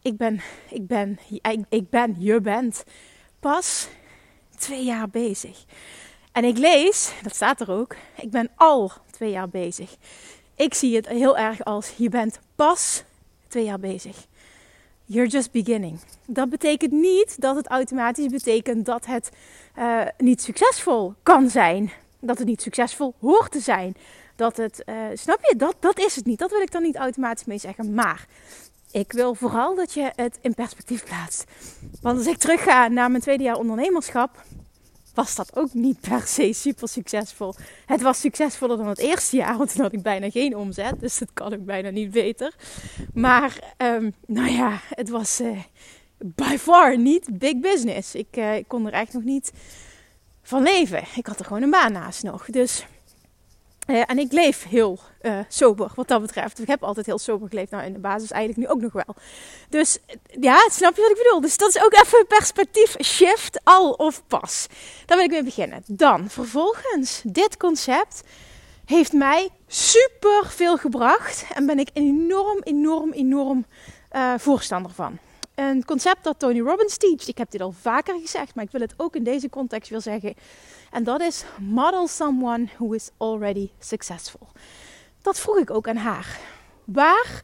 ik 0.02 0.16
ben, 0.16 0.40
ik 0.70 0.86
ben, 0.86 1.18
ik 1.68 1.90
ben, 1.90 2.16
je 2.18 2.40
bent 2.40 2.84
pas 3.40 3.88
twee 4.62 4.84
jaar 4.84 5.08
bezig. 5.08 5.64
En 6.32 6.44
ik 6.44 6.58
lees, 6.58 7.12
dat 7.22 7.34
staat 7.34 7.60
er 7.60 7.70
ook, 7.70 7.96
ik 8.16 8.30
ben 8.30 8.50
al 8.56 8.92
twee 9.10 9.30
jaar 9.30 9.48
bezig. 9.48 9.96
Ik 10.56 10.74
zie 10.74 10.96
het 10.96 11.08
heel 11.08 11.38
erg 11.38 11.64
als 11.64 11.92
je 11.96 12.08
bent 12.08 12.40
pas 12.56 13.04
twee 13.48 13.64
jaar 13.64 13.78
bezig. 13.78 14.26
You're 15.04 15.28
just 15.28 15.50
beginning. 15.50 15.98
Dat 16.26 16.50
betekent 16.50 16.92
niet 16.92 17.40
dat 17.40 17.56
het 17.56 17.66
automatisch 17.66 18.26
betekent 18.26 18.86
dat 18.86 19.06
het 19.06 19.30
uh, 19.78 20.02
niet 20.18 20.42
succesvol 20.42 21.14
kan 21.22 21.50
zijn. 21.50 21.92
Dat 22.20 22.38
het 22.38 22.46
niet 22.46 22.62
succesvol 22.62 23.14
hoort 23.20 23.52
te 23.52 23.60
zijn. 23.60 23.96
Dat 24.36 24.56
het, 24.56 24.82
uh, 24.86 24.94
snap 25.14 25.38
je, 25.42 25.56
dat, 25.56 25.76
dat 25.80 25.98
is 25.98 26.16
het 26.16 26.24
niet. 26.24 26.38
Dat 26.38 26.50
wil 26.50 26.60
ik 26.60 26.70
dan 26.70 26.82
niet 26.82 26.96
automatisch 26.96 27.44
mee 27.44 27.58
zeggen. 27.58 27.94
Maar 27.94 28.26
ik 28.90 29.12
wil 29.12 29.34
vooral 29.34 29.74
dat 29.74 29.92
je 29.92 30.12
het 30.16 30.38
in 30.40 30.54
perspectief 30.54 31.04
plaatst. 31.04 31.44
Want 32.00 32.18
als 32.18 32.26
ik 32.26 32.36
terugga 32.36 32.88
naar 32.88 33.10
mijn 33.10 33.22
tweede 33.22 33.44
jaar 33.44 33.56
ondernemerschap, 33.56 34.44
was 35.14 35.34
dat 35.34 35.56
ook 35.56 35.74
niet 35.74 36.00
per 36.00 36.22
se 36.26 36.52
super 36.52 36.88
succesvol. 36.88 37.54
Het 37.86 38.02
was 38.02 38.20
succesvoller 38.20 38.76
dan 38.76 38.88
het 38.88 38.98
eerste 38.98 39.36
jaar, 39.36 39.56
want 39.56 39.72
toen 39.72 39.82
had 39.82 39.92
ik 39.92 40.02
bijna 40.02 40.30
geen 40.30 40.56
omzet. 40.56 41.00
Dus 41.00 41.18
dat 41.18 41.28
kan 41.32 41.52
ik 41.52 41.64
bijna 41.64 41.90
niet 41.90 42.10
beter. 42.10 42.54
Maar 43.14 43.74
um, 43.78 44.14
nou 44.26 44.50
ja, 44.50 44.80
het 44.88 45.08
was 45.08 45.40
uh, 45.40 45.58
by 46.18 46.56
far 46.56 46.98
niet 46.98 47.38
big 47.38 47.60
business. 47.60 48.14
Ik, 48.14 48.36
uh, 48.36 48.56
ik 48.56 48.68
kon 48.68 48.86
er 48.86 48.92
echt 48.92 49.12
nog 49.12 49.22
niet 49.22 49.52
van 50.42 50.62
leven. 50.62 51.02
Ik 51.16 51.26
had 51.26 51.38
er 51.38 51.44
gewoon 51.44 51.62
een 51.62 51.70
baan 51.70 51.92
naast 51.92 52.22
nog. 52.22 52.46
Dus 52.46 52.86
uh, 53.86 54.02
en 54.06 54.18
ik 54.18 54.32
leef 54.32 54.64
heel 54.64 54.98
uh, 55.22 55.38
sober 55.48 55.92
wat 55.94 56.08
dat 56.08 56.20
betreft. 56.20 56.58
Ik 56.58 56.66
heb 56.66 56.82
altijd 56.82 57.06
heel 57.06 57.18
sober 57.18 57.48
geleefd. 57.48 57.70
Nou, 57.70 57.84
in 57.84 57.92
de 57.92 57.98
basis 57.98 58.30
eigenlijk 58.30 58.68
nu 58.68 58.74
ook 58.74 58.80
nog 58.80 58.92
wel. 58.92 59.14
Dus 59.68 59.98
ja, 60.40 60.68
snap 60.68 60.96
je 60.96 61.02
wat 61.02 61.10
ik 61.10 61.16
bedoel? 61.16 61.40
Dus 61.40 61.56
dat 61.56 61.68
is 61.68 61.84
ook 61.84 61.92
even 61.92 62.18
een 62.18 62.26
perspectief 62.26 62.96
shift, 63.02 63.60
al 63.64 63.92
of 63.92 64.22
pas. 64.26 64.66
Daar 65.06 65.16
wil 65.16 65.26
ik 65.26 65.32
mee 65.32 65.42
beginnen. 65.42 65.82
Dan, 65.86 66.30
vervolgens, 66.30 67.22
dit 67.24 67.56
concept 67.56 68.22
heeft 68.84 69.12
mij 69.12 69.48
super 69.66 70.46
veel 70.46 70.76
gebracht. 70.76 71.44
En 71.54 71.66
ben 71.66 71.78
ik 71.78 71.88
enorm, 71.92 72.60
enorm, 72.62 73.12
enorm 73.12 73.66
uh, 74.12 74.34
voorstander 74.38 74.92
van. 74.92 75.18
Een 75.54 75.84
concept 75.84 76.24
dat 76.24 76.38
Tony 76.38 76.60
Robbins 76.60 76.96
teacht. 76.96 77.28
Ik 77.28 77.38
heb 77.38 77.50
dit 77.50 77.60
al 77.60 77.74
vaker 77.80 78.18
gezegd, 78.20 78.54
maar 78.54 78.64
ik 78.64 78.70
wil 78.70 78.80
het 78.80 78.94
ook 78.96 79.16
in 79.16 79.24
deze 79.24 79.48
context 79.48 79.90
weer 79.90 80.00
zeggen. 80.00 80.34
En 80.92 81.04
dat 81.04 81.20
is 81.20 81.44
model 81.58 82.06
someone 82.06 82.68
who 82.76 82.92
is 82.92 83.10
already 83.16 83.70
successful. 83.78 84.48
Dat 85.22 85.40
vroeg 85.40 85.56
ik 85.56 85.70
ook 85.70 85.88
aan 85.88 85.96
haar. 85.96 86.40
Waar, 86.84 87.42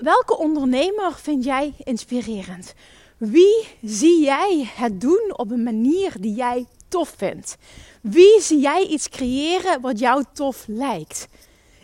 welke 0.00 0.36
ondernemer 0.38 1.14
vind 1.14 1.44
jij 1.44 1.74
inspirerend? 1.78 2.74
Wie 3.16 3.68
zie 3.82 4.20
jij 4.20 4.70
het 4.74 5.00
doen 5.00 5.32
op 5.36 5.50
een 5.50 5.62
manier 5.62 6.12
die 6.20 6.34
jij 6.34 6.66
tof 6.88 7.14
vindt? 7.16 7.56
Wie 8.00 8.40
zie 8.40 8.60
jij 8.60 8.86
iets 8.86 9.08
creëren 9.08 9.80
wat 9.80 9.98
jou 9.98 10.24
tof 10.32 10.64
lijkt? 10.66 11.28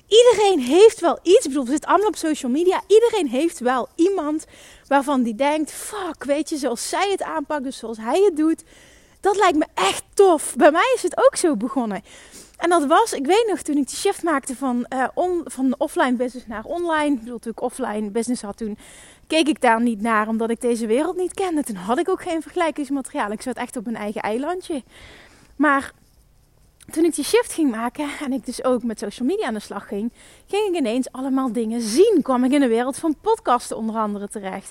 Iedereen 0.07 0.59
heeft 0.59 1.00
wel 1.00 1.19
iets. 1.23 1.47
Ik 1.47 1.52
bedoel, 1.52 1.64
we 1.64 1.87
allemaal 1.87 2.09
op 2.09 2.17
social 2.17 2.52
media. 2.52 2.83
Iedereen 2.87 3.29
heeft 3.29 3.59
wel 3.59 3.88
iemand 3.95 4.45
waarvan 4.87 5.23
die 5.23 5.35
denkt: 5.35 5.73
fuck, 5.73 6.25
weet 6.25 6.49
je, 6.49 6.57
zoals 6.57 6.88
zij 6.88 7.11
het 7.11 7.23
aanpakt, 7.23 7.64
dus 7.64 7.76
zoals 7.76 7.99
hij 7.99 8.21
het 8.21 8.37
doet. 8.37 8.62
Dat 9.23 9.37
lijkt 9.37 9.59
me 9.59 9.67
echt 9.75 10.05
tof. 10.14 10.55
Bij 10.57 10.71
mij 10.71 10.93
is 10.95 11.02
het 11.02 11.17
ook 11.17 11.37
zo 11.37 11.57
begonnen. 11.57 12.02
En 12.57 12.71
dat 12.71 12.87
was, 12.87 13.12
ik 13.12 13.26
weet 13.26 13.47
nog, 13.49 13.62
toen 13.62 13.76
ik 13.76 13.88
die 13.88 13.97
shift 13.97 14.23
maakte 14.23 14.57
van, 14.57 14.87
uh, 14.95 15.09
on, 15.14 15.41
van 15.45 15.75
offline 15.79 16.12
business 16.12 16.47
naar 16.47 16.64
online. 16.64 17.14
Ik 17.14 17.19
bedoel, 17.19 17.38
toen 17.38 17.52
ik 17.52 17.61
offline 17.61 18.11
business 18.11 18.43
had, 18.43 18.57
toen 18.57 18.79
keek 19.26 19.49
ik 19.49 19.61
daar 19.61 19.83
niet 19.83 20.00
naar, 20.00 20.29
omdat 20.29 20.50
ik 20.50 20.61
deze 20.61 20.87
wereld 20.87 21.17
niet 21.17 21.35
kende. 21.35 21.62
Toen 21.62 21.76
had 21.76 21.99
ik 21.99 22.09
ook 22.09 22.23
geen 22.23 22.43
vergelijkingsmateriaal. 22.43 23.31
Ik 23.31 23.43
zat 23.43 23.57
echt 23.57 23.76
op 23.76 23.85
mijn 23.85 23.97
eigen 23.97 24.21
eilandje. 24.21 24.83
Maar 25.57 25.93
toen 26.91 27.05
ik 27.05 27.14
die 27.14 27.25
shift 27.25 27.52
ging 27.52 27.71
maken 27.71 28.09
en 28.21 28.33
ik 28.33 28.47
dus 28.47 28.64
ook 28.64 28.83
met 28.83 28.99
social 28.99 29.29
media 29.29 29.47
aan 29.47 29.55
de 29.55 29.61
slag 29.61 29.88
ging, 29.88 30.12
ging 30.47 30.69
ik 30.69 30.79
ineens 30.79 31.12
allemaal 31.12 31.52
dingen 31.52 31.81
zien. 31.81 32.19
Kwam 32.23 32.45
ik 32.45 32.52
in 32.52 32.61
de 32.61 32.69
wereld 32.69 32.97
van 32.97 33.17
podcasten 33.21 33.76
onder 33.76 33.97
andere 33.97 34.29
terecht. 34.29 34.71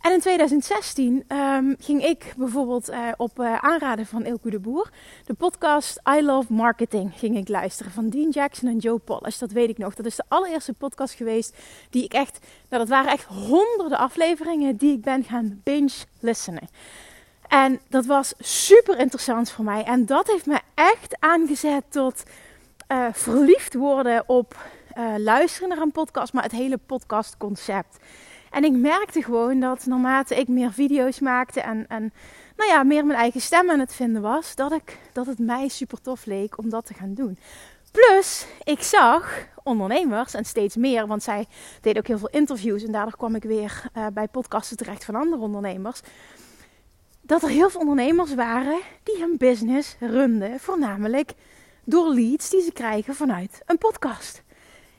En 0.00 0.12
in 0.12 0.20
2016 0.20 1.24
um, 1.28 1.76
ging 1.78 2.04
ik 2.04 2.34
bijvoorbeeld 2.36 2.90
uh, 2.90 3.08
op 3.16 3.38
uh, 3.38 3.54
aanraden 3.54 4.06
van 4.06 4.24
Ilko 4.24 4.50
de 4.50 4.58
Boer 4.58 4.90
de 5.24 5.34
podcast 5.34 6.00
I 6.16 6.22
Love 6.22 6.52
Marketing 6.52 7.12
ging 7.14 7.36
ik 7.36 7.48
luisteren 7.48 7.92
van 7.92 8.08
Dean 8.08 8.30
Jackson 8.30 8.68
en 8.68 8.78
Joe 8.78 8.98
Polish. 8.98 9.38
Dat 9.38 9.50
weet 9.50 9.68
ik 9.68 9.78
nog. 9.78 9.94
Dat 9.94 10.06
is 10.06 10.16
de 10.16 10.24
allereerste 10.28 10.72
podcast 10.72 11.14
geweest 11.14 11.56
die 11.90 12.04
ik 12.04 12.12
echt, 12.12 12.38
nou 12.68 12.82
dat 12.82 12.88
waren 12.88 13.12
echt 13.12 13.24
honderden 13.24 13.98
afleveringen 13.98 14.76
die 14.76 14.92
ik 14.92 15.02
ben 15.02 15.24
gaan 15.24 15.60
binge 15.64 16.04
listenen. 16.20 16.68
En 17.48 17.80
dat 17.88 18.06
was 18.06 18.34
super 18.38 18.98
interessant 18.98 19.50
voor 19.50 19.64
mij. 19.64 19.84
En 19.84 20.06
dat 20.06 20.26
heeft 20.26 20.46
me 20.46 20.60
echt 20.74 21.16
aangezet 21.18 21.84
tot 21.88 22.22
uh, 22.88 23.06
verliefd 23.12 23.74
worden 23.74 24.22
op 24.26 24.56
luisteren 25.16 25.68
naar 25.68 25.78
een 25.78 25.92
podcast, 25.92 26.32
maar 26.32 26.42
het 26.42 26.52
hele 26.52 26.78
podcastconcept. 26.86 27.98
En 28.50 28.64
ik 28.64 28.72
merkte 28.72 29.22
gewoon 29.22 29.60
dat 29.60 29.86
naarmate 29.86 30.36
ik 30.36 30.48
meer 30.48 30.72
video's 30.72 31.20
maakte 31.20 31.60
en, 31.60 31.86
en 31.88 32.12
nou 32.56 32.70
ja, 32.70 32.82
meer 32.82 33.06
mijn 33.06 33.18
eigen 33.18 33.40
stem 33.40 33.70
aan 33.70 33.78
het 33.78 33.94
vinden 33.94 34.22
was, 34.22 34.54
dat, 34.54 34.72
ik, 34.72 34.98
dat 35.12 35.26
het 35.26 35.38
mij 35.38 35.68
super 35.68 36.00
tof 36.00 36.24
leek 36.24 36.58
om 36.58 36.70
dat 36.70 36.86
te 36.86 36.94
gaan 36.94 37.14
doen. 37.14 37.38
Plus, 37.90 38.46
ik 38.64 38.82
zag 38.82 39.46
ondernemers 39.62 40.34
en 40.34 40.44
steeds 40.44 40.76
meer, 40.76 41.06
want 41.06 41.22
zij 41.22 41.46
deden 41.80 42.02
ook 42.02 42.08
heel 42.08 42.18
veel 42.18 42.28
interviews 42.28 42.84
en 42.84 42.92
daardoor 42.92 43.16
kwam 43.16 43.34
ik 43.34 43.42
weer 43.42 43.82
uh, 43.96 44.06
bij 44.12 44.28
podcasten 44.28 44.76
terecht 44.76 45.04
van 45.04 45.14
andere 45.14 45.42
ondernemers. 45.42 46.00
Dat 47.20 47.42
er 47.42 47.48
heel 47.48 47.70
veel 47.70 47.80
ondernemers 47.80 48.34
waren 48.34 48.80
die 49.02 49.18
hun 49.18 49.36
business 49.38 49.96
runden, 50.00 50.60
voornamelijk 50.60 51.32
door 51.84 52.14
leads 52.14 52.50
die 52.50 52.62
ze 52.62 52.72
krijgen 52.72 53.14
vanuit 53.14 53.62
een 53.66 53.78
podcast. 53.78 54.42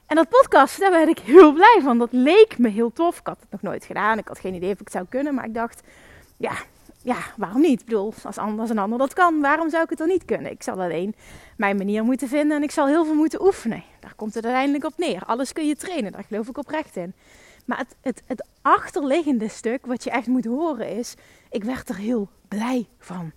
En 0.10 0.16
dat 0.16 0.30
podcast, 0.30 0.80
daar 0.80 0.92
werd 0.92 1.10
ik 1.10 1.20
heel 1.20 1.54
blij 1.54 1.80
van. 1.84 1.98
Dat 1.98 2.12
leek 2.12 2.58
me 2.58 2.70
heel 2.70 2.94
tof. 2.94 3.20
Ik 3.20 3.28
had 3.28 3.39
het 3.39 3.51
nog 3.51 3.62
nooit 3.62 3.86
gedaan. 3.86 4.18
Ik 4.18 4.28
had 4.28 4.39
geen 4.39 4.54
idee 4.54 4.72
of 4.72 4.80
ik 4.80 4.80
het 4.80 4.92
zou 4.92 5.06
kunnen. 5.10 5.34
Maar 5.34 5.46
ik 5.46 5.54
dacht, 5.54 5.82
ja, 6.38 6.51
ja 7.04 7.18
waarom 7.38 7.62
niet? 7.62 7.80
Ik 7.80 7.86
bedoel, 7.86 8.13
als, 8.24 8.38
als 8.38 8.70
een 8.70 8.78
ander 8.78 8.98
dat 8.98 9.13
kan, 9.13 9.42
waarom 9.42 9.70
zou 9.70 9.84
ik 9.84 9.89
het 9.89 9.98
dan 9.98 10.08
niet 10.08 10.25
kunnen? 10.25 10.51
Ik 10.51 10.63
zal 10.63 10.82
alleen 10.82 11.16
mijn 11.58 11.78
manier 11.78 12.04
moeten 12.04 12.28
vinden 12.28 12.58
en 12.58 12.63
ik 12.63 12.72
zal 12.72 12.88
heel 12.88 13.06
veel 13.06 13.13
moeten 13.13 13.42
oefenen. 13.42 13.84
Daar 14.00 14.13
komt 14.16 14.34
het 14.34 14.44
uiteindelijk 14.44 14.86
op 14.86 14.94
neer. 14.98 15.22
Alles 15.25 15.54
kun 15.54 15.68
je 15.68 15.75
trainen, 15.75 16.12
daar 16.12 16.24
geloof 16.28 16.48
ik 16.48 16.58
oprecht 16.58 16.96
in. 16.96 17.13
Maar 17.66 17.78
het, 17.78 17.96
het, 18.01 18.22
het 18.25 18.46
achterliggende 18.62 19.50
stuk, 19.50 19.86
wat 19.86 20.04
je 20.04 20.10
echt 20.10 20.28
moet 20.28 20.46
horen, 20.46 20.89
is: 20.89 21.16
ik 21.50 21.63
werd 21.63 21.89
er 21.89 21.98
heel 21.98 22.30
blij 22.48 22.88
van. 23.00 23.32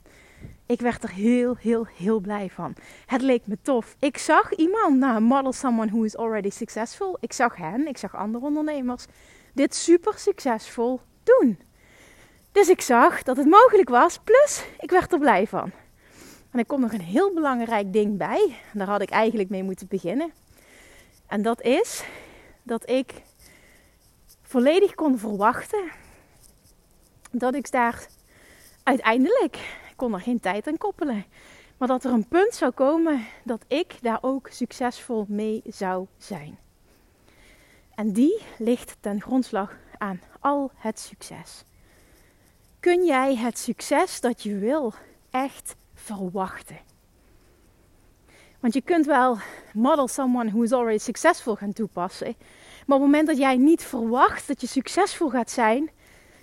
Ik 0.73 0.81
werd 0.81 1.03
er 1.03 1.11
heel, 1.11 1.57
heel, 1.57 1.87
heel 1.97 2.21
blij 2.21 2.51
van. 2.51 2.75
Het 3.07 3.23
leek 3.23 3.47
me 3.47 3.59
tof. 3.63 3.97
Ik 3.99 4.19
zag 4.19 4.55
iemand, 4.55 4.99
nou, 4.99 5.21
model 5.21 5.53
someone 5.53 5.91
who 5.91 6.03
is 6.03 6.17
already 6.17 6.51
successful. 6.51 7.17
Ik 7.21 7.33
zag 7.33 7.57
hen, 7.57 7.87
ik 7.87 7.99
zag 7.99 8.17
andere 8.17 8.45
ondernemers 8.45 9.05
dit 9.53 9.75
super 9.75 10.19
succesvol 10.19 11.01
doen. 11.23 11.59
Dus 12.53 12.69
ik 12.69 12.81
zag 12.81 13.23
dat 13.23 13.37
het 13.37 13.47
mogelijk 13.47 13.89
was, 13.89 14.19
plus 14.19 14.65
ik 14.81 14.91
werd 14.91 15.13
er 15.13 15.19
blij 15.19 15.47
van. 15.47 15.71
En 16.51 16.59
er 16.59 16.67
komt 16.67 16.81
nog 16.81 16.93
een 16.93 17.01
heel 17.01 17.35
belangrijk 17.35 17.93
ding 17.93 18.19
bij. 18.19 18.57
Daar 18.73 18.89
had 18.89 19.03
ik 19.03 19.11
eigenlijk 19.11 19.49
mee 19.49 19.63
moeten 19.63 19.87
beginnen. 19.89 20.33
En 21.27 21.43
dat 21.43 21.63
is 21.63 22.05
dat 22.63 22.91
ik 22.91 23.13
volledig 24.43 24.95
kon 24.95 25.19
verwachten 25.19 25.91
dat 27.31 27.55
ik 27.55 27.71
daar 27.71 28.07
uiteindelijk 28.83 29.81
kon 29.97 30.15
er 30.15 30.21
geen 30.21 30.41
tijd 30.41 30.67
aan 30.67 30.79
koppelen. 30.79 31.25
Maar 31.77 31.89
dat 31.89 32.05
er 32.05 32.13
een 32.13 32.29
punt 32.29 32.55
zou 32.55 32.71
komen 32.71 33.27
dat 33.45 33.65
ik 33.69 33.99
daar 34.01 34.19
ook 34.21 34.49
succesvol 34.49 35.25
mee 35.29 35.63
zou 35.67 36.07
zijn. 36.17 36.59
En 37.95 38.13
die 38.13 38.43
ligt 38.59 38.97
ten 39.01 39.21
grondslag 39.21 39.77
aan 39.99 40.21
al 40.41 40.71
het 40.77 40.99
succes. 40.99 41.65
Kun 42.81 43.05
jij 43.05 43.37
het 43.37 43.59
succes 43.59 44.21
dat 44.21 44.43
je 44.43 44.59
wil 44.59 44.95
echt 45.31 45.75
verwachten? 45.95 46.79
Want 48.61 48.75
je 48.75 48.83
kunt 48.83 49.07
wel 49.07 49.39
model 49.73 50.09
someone 50.09 50.51
who 50.51 50.63
is 50.63 50.73
already 50.73 50.99
successful 50.99 51.57
gaan 51.57 51.73
toepassen. 51.73 52.37
Maar 52.87 52.97
op 52.97 53.03
het 53.03 53.11
moment 53.13 53.27
dat 53.27 53.39
jij 53.39 53.57
niet 53.57 53.83
verwacht 53.83 54.47
dat 54.47 54.61
je 54.61 54.67
succesvol 54.67 55.31
gaat 55.31 55.51
zijn, 55.51 55.91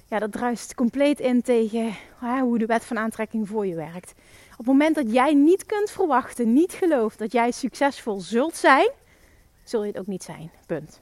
ja, 0.09 0.19
dat 0.19 0.31
druist 0.31 0.75
compleet 0.75 1.19
in 1.19 1.41
tegen 1.41 1.95
hoe 2.19 2.57
de 2.57 2.65
wet 2.65 2.85
van 2.85 2.97
aantrekking 2.97 3.47
voor 3.47 3.65
je 3.65 3.75
werkt. 3.75 4.13
Op 4.51 4.57
het 4.57 4.65
moment 4.65 4.95
dat 4.95 5.11
jij 5.13 5.33
niet 5.33 5.65
kunt 5.65 5.91
verwachten, 5.91 6.53
niet 6.53 6.71
gelooft 6.71 7.19
dat 7.19 7.31
jij 7.31 7.51
succesvol 7.51 8.19
zult 8.19 8.55
zijn, 8.55 8.89
zul 9.63 9.83
je 9.83 9.91
het 9.91 9.99
ook 9.99 10.07
niet 10.07 10.23
zijn. 10.23 10.51
Punt. 10.65 11.01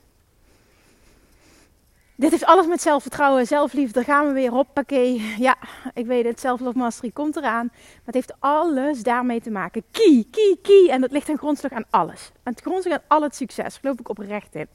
Dit 2.16 2.32
heeft 2.32 2.46
alles 2.46 2.68
met 2.68 2.82
zelfvertrouwen, 2.82 3.48
zelfliefde. 3.48 3.94
Daar 3.94 4.04
gaan 4.04 4.28
we 4.28 4.34
weer. 4.34 4.52
Hoppakee. 4.52 5.34
Ja, 5.38 5.58
ik 5.94 6.06
weet 6.06 6.26
het. 6.26 6.40
Self-love 6.40 6.78
mastery 6.78 7.12
komt 7.12 7.36
eraan. 7.36 7.70
Maar 7.72 8.02
het 8.04 8.14
heeft 8.14 8.34
alles 8.40 9.04
daarmee 9.04 9.42
te 9.42 9.50
maken. 9.50 9.84
Key, 9.92 10.26
key, 10.32 10.58
key. 10.62 10.90
En 10.90 11.02
dat 11.02 11.12
ligt 11.12 11.30
een 11.30 11.38
grondslag 11.38 11.72
aan 11.72 11.86
alles. 11.90 12.32
Aan 12.44 12.54
het 12.54 12.62
grondslag 12.62 12.94
aan 12.94 13.04
al 13.08 13.22
het 13.22 13.36
succes. 13.36 13.78
Geloof 13.78 14.00
ik 14.00 14.10
oprecht 14.10 14.56
in. 14.56 14.68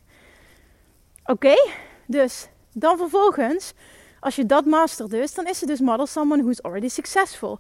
Oké? 1.25 1.55
Dus 2.07 2.49
dan 2.73 2.99
vervolgens 2.99 3.73
als 4.23 4.37
je 4.37 4.47
dat 4.47 4.65
mastert 4.65 5.11
dus, 5.11 5.35
dan 5.35 5.47
is 5.47 5.61
het 5.61 5.69
dus 5.69 5.81
model 5.81 6.07
someone 6.07 6.43
who's 6.43 6.63
already 6.63 6.89
successful. 6.89 7.59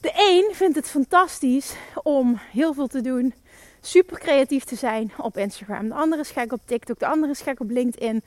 De 0.00 0.12
een 0.14 0.54
vindt 0.54 0.76
het 0.76 0.88
fantastisch 0.88 1.74
om 2.02 2.38
heel 2.50 2.74
veel 2.74 2.86
te 2.86 3.00
doen, 3.00 3.34
super 3.80 4.18
creatief 4.18 4.64
te 4.64 4.76
zijn 4.76 5.12
op 5.16 5.36
Instagram. 5.36 5.88
De 5.88 5.94
andere 5.94 6.22
is 6.22 6.30
gek 6.30 6.52
op 6.52 6.60
TikTok, 6.64 6.98
de 6.98 7.06
andere 7.06 7.32
is 7.32 7.40
gek 7.40 7.60
op 7.60 7.70
LinkedIn. 7.70 8.22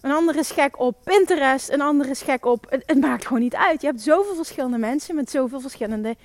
Een 0.00 0.12
andere 0.12 0.38
is 0.38 0.50
gek 0.50 0.80
op 0.80 0.96
Pinterest, 1.04 1.70
een 1.70 1.80
andere 1.80 2.10
is 2.10 2.22
gek 2.22 2.44
op... 2.44 2.66
Het, 2.68 2.82
het 2.86 3.00
maakt 3.00 3.26
gewoon 3.26 3.42
niet 3.42 3.54
uit. 3.54 3.80
Je 3.80 3.86
hebt 3.86 4.02
zoveel 4.02 4.34
verschillende 4.34 4.78
mensen 4.78 5.14
met 5.14 5.30
zoveel 5.30 5.60
verschillende 5.60 6.16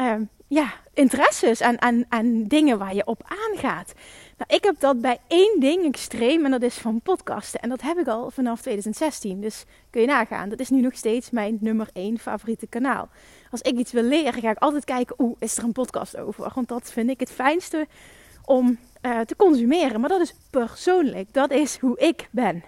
uh, 0.00 0.14
ja, 0.46 0.72
interesses 0.94 1.60
en, 1.60 1.78
en, 1.78 2.06
en 2.08 2.48
dingen 2.48 2.78
waar 2.78 2.94
je 2.94 3.06
op 3.06 3.22
aangaat. 3.24 3.92
Nou, 4.40 4.54
ik 4.54 4.64
heb 4.64 4.80
dat 4.80 5.00
bij 5.00 5.18
één 5.26 5.60
ding 5.60 5.84
extreem 5.84 6.44
en 6.44 6.50
dat 6.50 6.62
is 6.62 6.74
van 6.74 7.00
podcasten. 7.00 7.60
En 7.60 7.68
dat 7.68 7.80
heb 7.80 7.98
ik 7.98 8.06
al 8.06 8.30
vanaf 8.30 8.60
2016. 8.60 9.40
Dus 9.40 9.64
kun 9.90 10.00
je 10.00 10.06
nagaan. 10.06 10.48
Dat 10.48 10.60
is 10.60 10.70
nu 10.70 10.80
nog 10.80 10.96
steeds 10.96 11.30
mijn 11.30 11.58
nummer 11.60 11.88
één 11.92 12.18
favoriete 12.18 12.66
kanaal. 12.66 13.08
Als 13.50 13.60
ik 13.60 13.78
iets 13.78 13.92
wil 13.92 14.02
leren, 14.02 14.42
ga 14.42 14.50
ik 14.50 14.58
altijd 14.58 14.84
kijken, 14.84 15.16
oeh, 15.18 15.36
is 15.38 15.56
er 15.56 15.64
een 15.64 15.72
podcast 15.72 16.16
over? 16.16 16.50
Want 16.54 16.68
dat 16.68 16.92
vind 16.92 17.10
ik 17.10 17.20
het 17.20 17.30
fijnste 17.30 17.86
om 18.44 18.78
uh, 19.02 19.20
te 19.20 19.36
consumeren. 19.36 20.00
Maar 20.00 20.08
dat 20.08 20.20
is 20.20 20.34
persoonlijk. 20.50 21.32
Dat 21.32 21.50
is 21.50 21.78
hoe 21.78 21.98
ik 21.98 22.28
ben. 22.30 22.62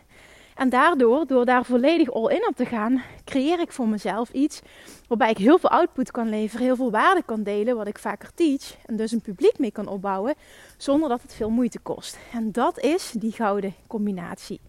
En 0.54 0.68
daardoor, 0.68 1.26
door 1.26 1.44
daar 1.44 1.64
volledig 1.64 2.12
all 2.12 2.34
in 2.34 2.46
op 2.48 2.56
te 2.56 2.66
gaan, 2.66 3.02
creëer 3.24 3.60
ik 3.60 3.72
voor 3.72 3.88
mezelf 3.88 4.30
iets 4.30 4.60
waarbij 5.08 5.30
ik 5.30 5.38
heel 5.38 5.58
veel 5.58 5.70
output 5.70 6.10
kan 6.10 6.28
leveren, 6.28 6.66
heel 6.66 6.76
veel 6.76 6.90
waarde 6.90 7.22
kan 7.22 7.42
delen, 7.42 7.76
wat 7.76 7.86
ik 7.86 7.98
vaker 7.98 8.30
teach. 8.34 8.76
En 8.86 8.96
dus 8.96 9.12
een 9.12 9.20
publiek 9.20 9.58
mee 9.58 9.72
kan 9.72 9.86
opbouwen, 9.86 10.34
zonder 10.76 11.08
dat 11.08 11.22
het 11.22 11.34
veel 11.34 11.50
moeite 11.50 11.78
kost. 11.78 12.18
En 12.32 12.52
dat 12.52 12.80
is 12.80 13.12
die 13.16 13.32
gouden 13.32 13.74
combinatie. 13.86 14.60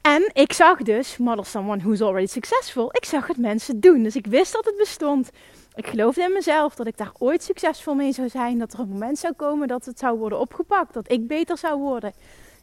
En 0.00 0.30
ik 0.32 0.52
zag 0.52 0.82
dus, 0.82 1.16
model 1.16 1.44
someone 1.44 1.82
who's 1.82 2.00
already 2.00 2.26
successful, 2.26 2.88
ik 2.92 3.04
zag 3.04 3.26
het 3.26 3.36
mensen 3.36 3.80
doen. 3.80 4.02
Dus 4.02 4.16
ik 4.16 4.26
wist 4.26 4.52
dat 4.52 4.64
het 4.64 4.76
bestond. 4.76 5.30
Ik 5.74 5.86
geloofde 5.86 6.22
in 6.22 6.32
mezelf 6.32 6.74
dat 6.74 6.86
ik 6.86 6.96
daar 6.96 7.12
ooit 7.18 7.42
succesvol 7.42 7.94
mee 7.94 8.12
zou 8.12 8.28
zijn. 8.28 8.58
Dat 8.58 8.72
er 8.72 8.80
een 8.80 8.88
moment 8.88 9.18
zou 9.18 9.32
komen 9.34 9.68
dat 9.68 9.84
het 9.84 9.98
zou 9.98 10.18
worden 10.18 10.38
opgepakt. 10.38 10.94
Dat 10.94 11.10
ik 11.10 11.26
beter 11.26 11.58
zou 11.58 11.80
worden 11.80 12.12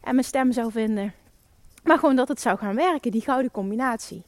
en 0.02 0.14
mijn 0.14 0.26
stem 0.26 0.52
zou 0.52 0.72
vinden. 0.72 1.14
Maar 1.84 2.00
gewoon 2.00 2.16
dat 2.16 2.28
het 2.28 2.42
zou 2.42 2.58
gaan 2.58 2.76
werken, 2.76 3.12
die 3.12 3.22
gouden 3.22 3.52
combinatie. 3.52 4.24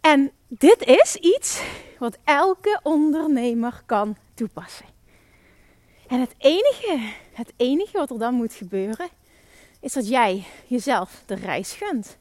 En 0.00 0.30
dit 0.48 0.82
is 0.84 1.16
iets 1.16 1.62
wat 1.98 2.18
elke 2.24 2.80
ondernemer 2.82 3.82
kan 3.86 4.16
toepassen. 4.34 4.86
En 6.06 6.20
het 6.20 6.34
enige, 6.38 7.12
het 7.32 7.52
enige 7.56 7.98
wat 7.98 8.10
er 8.10 8.18
dan 8.18 8.34
moet 8.34 8.52
gebeuren, 8.52 9.08
is 9.80 9.92
dat 9.92 10.08
jij 10.08 10.44
jezelf 10.66 11.22
de 11.26 11.34
reis 11.34 11.72
gunt. 11.72 12.16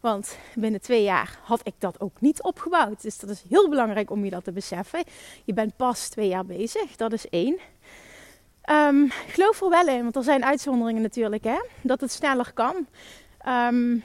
Want 0.00 0.38
binnen 0.54 0.80
twee 0.80 1.02
jaar 1.02 1.38
had 1.42 1.60
ik 1.62 1.74
dat 1.78 2.00
ook 2.00 2.20
niet 2.20 2.42
opgebouwd. 2.42 3.02
Dus 3.02 3.18
dat 3.18 3.30
is 3.30 3.44
heel 3.48 3.68
belangrijk 3.68 4.10
om 4.10 4.24
je 4.24 4.30
dat 4.30 4.44
te 4.44 4.52
beseffen. 4.52 5.04
Je 5.44 5.52
bent 5.52 5.76
pas 5.76 6.08
twee 6.08 6.28
jaar 6.28 6.46
bezig, 6.46 6.96
dat 6.96 7.12
is 7.12 7.28
één. 7.28 7.58
Um, 8.70 9.10
geloof 9.10 9.60
er 9.60 9.68
wel 9.68 9.88
in, 9.88 10.02
want 10.02 10.16
er 10.16 10.22
zijn 10.22 10.44
uitzonderingen 10.44 11.02
natuurlijk, 11.02 11.44
hè, 11.44 11.58
dat 11.80 12.00
het 12.00 12.12
sneller 12.12 12.52
kan. 12.52 12.86
Um, 13.48 14.04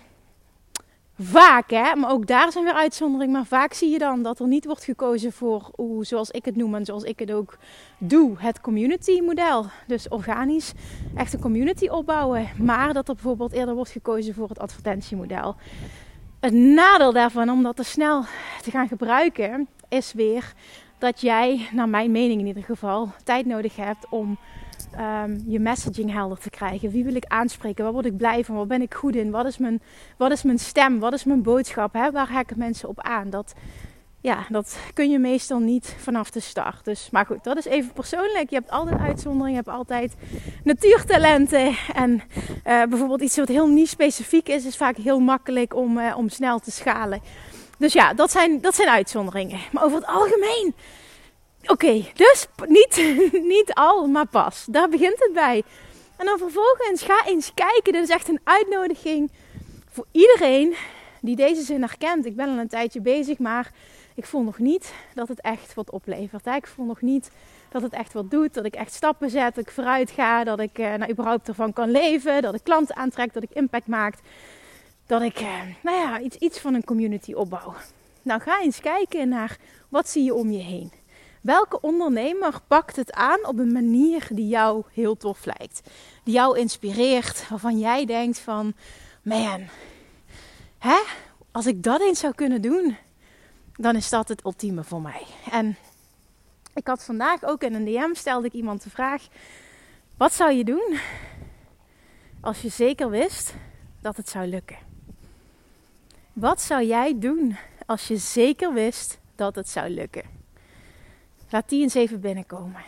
vaak, 1.20 1.70
hè, 1.70 1.96
maar 1.96 2.12
ook 2.12 2.27
daar 2.27 2.51
zijn 2.51 2.63
weer 2.63 2.74
uitzonderingen. 2.74 3.34
Maar 3.34 3.46
vaak 3.46 3.74
zie 3.74 3.89
je 3.89 3.98
dan 3.98 4.24
dat 4.24 4.39
er 4.39 4.48
niet 4.48 4.65
wordt 4.65 4.84
gekozen 4.84 5.32
voor, 5.32 5.70
hoe, 5.75 6.06
zoals 6.06 6.32
ik 6.32 6.46
het 6.46 6.56
noem 6.56 6.75
en 6.75 6.86
zoals 6.86 7.03
ik 7.03 7.20
het 7.20 7.32
ook 7.32 7.58
doe, 7.98 8.36
het 8.38 8.62
community 8.62 9.22
model. 9.22 9.65
Dus 9.88 10.08
organisch 10.08 10.74
echt 11.15 11.34
een 11.34 11.39
community 11.39 11.88
opbouwen. 11.88 12.48
Maar 12.58 12.94
dat 12.94 13.08
er 13.08 13.13
bijvoorbeeld 13.13 13.51
eerder 13.51 13.75
wordt 13.75 13.91
gekozen 13.91 14.34
voor 14.34 14.50
het 14.50 14.60
advertentiemodel. 14.60 15.56
Het 16.39 16.53
nadeel 16.53 17.13
daarvan, 17.13 17.50
om 17.50 17.63
dat 17.63 17.75
te 17.75 17.84
snel 17.84 18.24
te 18.62 18.72
gaan 18.72 18.88
gebruiken, 18.88 19.67
is 19.89 20.13
weer 20.13 20.53
dat 20.98 21.22
jij, 21.22 21.70
naar 21.72 21.89
mijn 21.89 22.12
mening 22.12 22.39
in 22.39 22.48
ieder 22.48 22.63
geval, 22.63 23.12
tijd 23.24 23.46
nodig 23.46 23.75
hebt 23.75 24.06
om 24.10 24.38
um, 25.24 25.43
je 25.48 25.60
messaging 25.60 26.12
helder 26.12 26.38
te 26.38 26.50
krijgen. 26.50 26.89
Wie 26.89 27.03
wil 27.03 27.15
ik 27.15 27.25
aanspreken? 27.25 27.84
Waar 27.84 27.93
word 27.93 28.05
ik 28.05 28.17
blij 28.17 28.43
van? 28.43 28.55
Waar 28.55 28.67
ben 28.67 28.81
ik 28.81 28.93
goed 28.93 29.15
in? 29.15 29.31
Wat 29.31 29.46
is 29.46 29.57
mijn, 29.57 29.81
wat 30.17 30.31
is 30.31 30.43
mijn 30.43 30.60
stem? 30.60 31.00
Wat 31.00 31.13
is 31.13 31.24
mijn 31.24 31.41
boodschap? 31.41 31.93
Hè? 31.93 32.12
Waar 32.12 32.29
haken 32.29 32.57
mensen 32.57 32.89
op 32.89 33.01
aan? 33.01 33.29
Dat, 33.29 33.53
ja, 34.22 34.46
dat 34.50 34.77
kun 34.93 35.10
je 35.10 35.19
meestal 35.19 35.60
niet 35.60 35.96
vanaf 36.00 36.29
de 36.31 36.39
start. 36.39 36.86
Dus, 36.86 37.10
maar 37.12 37.25
goed, 37.25 37.43
dat 37.43 37.57
is 37.57 37.65
even 37.65 37.93
persoonlijk. 37.93 38.50
Je 38.50 38.55
hebt 38.55 38.72
altijd 38.72 39.00
uitzonderingen, 39.00 39.50
je 39.50 39.55
hebt 39.65 39.77
altijd 39.77 40.15
natuurtalenten. 40.63 41.75
En 41.93 42.12
uh, 42.12 42.22
bijvoorbeeld 42.63 43.22
iets 43.22 43.38
wat 43.38 43.48
heel 43.48 43.67
niet 43.67 43.89
specifiek 43.89 44.50
is, 44.50 44.65
is 44.65 44.77
vaak 44.77 44.98
heel 44.98 45.19
makkelijk 45.19 45.75
om, 45.75 45.98
uh, 45.98 46.17
om 46.17 46.29
snel 46.29 46.60
te 46.60 46.72
schalen. 46.72 47.22
Dus 47.77 47.93
ja, 47.93 48.13
dat 48.13 48.31
zijn, 48.31 48.62
dat 48.62 48.75
zijn 48.75 48.89
uitzonderingen. 48.89 49.60
Maar 49.72 49.84
over 49.84 49.98
het 49.98 50.07
algemeen 50.07 50.75
Oké, 51.67 52.05
dus 52.13 52.47
niet, 52.65 53.17
niet 53.55 53.74
al, 53.74 54.07
maar 54.07 54.27
pas. 54.27 54.65
Daar 54.69 54.89
begint 54.89 55.19
het 55.19 55.33
bij. 55.33 55.63
En 56.17 56.25
dan 56.25 56.38
vervolgens 56.38 57.03
ga 57.03 57.25
eens 57.25 57.51
kijken. 57.53 57.93
Dit 57.93 58.03
is 58.03 58.09
echt 58.09 58.27
een 58.27 58.39
uitnodiging 58.43 59.31
voor 59.89 60.05
iedereen 60.12 60.75
die 61.21 61.36
deze 61.36 61.62
zin 61.62 61.81
herkent. 61.81 62.25
Ik 62.25 62.36
ben 62.36 62.50
al 62.50 62.57
een 62.57 62.67
tijdje 62.67 63.01
bezig, 63.01 63.38
maar 63.38 63.71
ik 64.15 64.25
voel 64.25 64.41
nog 64.41 64.59
niet 64.59 64.93
dat 65.13 65.27
het 65.27 65.41
echt 65.41 65.74
wat 65.74 65.91
oplevert. 65.91 66.45
Ik 66.45 66.67
voel 66.67 66.86
nog 66.86 67.01
niet 67.01 67.31
dat 67.69 67.81
het 67.81 67.93
echt 67.93 68.13
wat 68.13 68.31
doet. 68.31 68.53
Dat 68.53 68.65
ik 68.65 68.75
echt 68.75 68.93
stappen 68.93 69.29
zet, 69.29 69.55
dat 69.55 69.65
ik 69.65 69.71
vooruit 69.71 70.12
ga. 70.12 70.43
Dat 70.43 70.59
ik 70.59 70.77
eh, 70.77 70.93
nou, 70.93 71.12
überhaupt 71.12 71.47
ervan 71.47 71.74
kan 71.74 71.91
leven. 71.91 72.41
Dat 72.41 72.53
ik 72.53 72.63
klanten 72.63 72.95
aantrek, 72.95 73.33
dat 73.33 73.43
ik 73.43 73.51
impact 73.53 73.88
maak. 73.88 74.15
Dat 75.05 75.21
ik 75.21 75.39
eh, 75.39 75.62
nou 75.81 75.97
ja, 75.97 76.19
iets, 76.19 76.36
iets 76.36 76.59
van 76.59 76.74
een 76.74 76.83
community 76.83 77.33
opbouw. 77.33 77.74
Nou, 78.21 78.41
ga 78.41 78.62
eens 78.62 78.79
kijken 78.79 79.29
naar 79.29 79.57
wat 79.89 80.09
zie 80.09 80.24
je 80.24 80.33
om 80.33 80.51
je 80.51 80.63
heen. 80.63 80.91
Welke 81.41 81.82
ondernemer 81.82 82.62
pakt 82.67 82.96
het 82.96 83.12
aan 83.12 83.46
op 83.46 83.60
een 83.60 83.72
manier 83.72 84.27
die 84.32 84.48
jou 84.48 84.84
heel 84.94 85.17
tof 85.17 85.46
lijkt? 85.46 85.82
Die 86.24 86.34
jou 86.34 86.58
inspireert, 86.58 87.50
waarvan 87.50 87.79
jij 87.79 88.06
denkt 88.06 88.39
van, 88.39 88.74
man, 89.22 89.67
hè? 90.77 91.00
als 91.51 91.65
ik 91.65 91.84
dat 91.84 92.01
eens 92.01 92.20
zou 92.20 92.34
kunnen 92.34 92.62
doen, 92.62 92.98
dan 93.74 93.96
is 93.96 94.10
dat 94.10 94.27
het 94.27 94.46
ultieme 94.46 94.84
voor 94.84 95.01
mij. 95.01 95.24
En 95.51 95.77
ik 96.74 96.88
had 96.88 97.03
vandaag 97.03 97.44
ook 97.44 97.63
in 97.63 97.74
een 97.74 97.86
DM 97.86 98.13
stelde 98.13 98.48
ik 98.48 98.53
iemand 98.53 98.84
de 98.84 98.89
vraag: 98.89 99.27
wat 100.17 100.34
zou 100.34 100.51
je 100.51 100.63
doen 100.63 100.98
als 102.41 102.62
je 102.62 102.70
zeker 102.70 103.10
wist 103.10 103.54
dat 104.02 104.17
het 104.17 104.30
zou 104.30 104.47
lukken? 104.47 104.78
Wat 106.34 106.62
zou 106.62 106.84
jij 106.84 107.19
doen 107.19 107.58
als 107.86 108.08
je 108.08 108.17
zeker 108.17 108.73
wist 108.73 109.19
dat 109.36 109.56
het 109.56 109.69
zou 109.69 109.89
lukken? 109.89 110.37
Laat 111.49 111.69
die 111.69 111.81
eens 111.81 111.93
even 111.93 112.19
binnenkomen. 112.19 112.81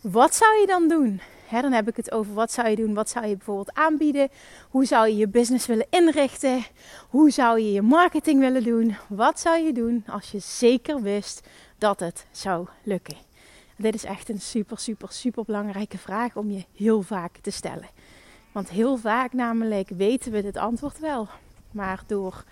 Wat 0.00 0.34
zou 0.34 0.60
je 0.60 0.66
dan 0.66 0.88
doen? 0.88 1.20
dan 1.50 1.72
heb 1.72 1.88
ik 1.88 1.96
het 1.96 2.12
over 2.12 2.34
wat 2.34 2.52
zou 2.52 2.68
je 2.68 2.76
doen, 2.76 2.94
wat 2.94 3.08
zou 3.08 3.26
je 3.26 3.36
bijvoorbeeld 3.36 3.74
aanbieden, 3.74 4.28
hoe 4.70 4.84
zou 4.84 5.08
je 5.08 5.16
je 5.16 5.28
business 5.28 5.66
willen 5.66 5.86
inrichten, 5.90 6.64
hoe 7.08 7.30
zou 7.30 7.60
je 7.60 7.72
je 7.72 7.82
marketing 7.82 8.40
willen 8.40 8.64
doen, 8.64 8.96
wat 9.08 9.40
zou 9.40 9.58
je 9.58 9.72
doen 9.72 10.04
als 10.06 10.30
je 10.30 10.38
zeker 10.38 11.02
wist 11.02 11.48
dat 11.78 12.00
het 12.00 12.26
zou 12.30 12.66
lukken. 12.82 13.16
Dit 13.76 13.94
is 13.94 14.04
echt 14.04 14.28
een 14.28 14.40
super, 14.40 14.78
super, 14.78 15.12
super 15.12 15.44
belangrijke 15.44 15.98
vraag 15.98 16.36
om 16.36 16.50
je 16.50 16.64
heel 16.74 17.02
vaak 17.02 17.36
te 17.36 17.50
stellen. 17.50 17.88
Want 18.52 18.68
heel 18.70 18.96
vaak 18.96 19.32
namelijk 19.32 19.88
weten 19.88 20.32
we 20.32 20.40
het 20.40 20.56
antwoord 20.56 20.98
wel, 20.98 21.28
maar 21.70 22.02
door 22.06 22.44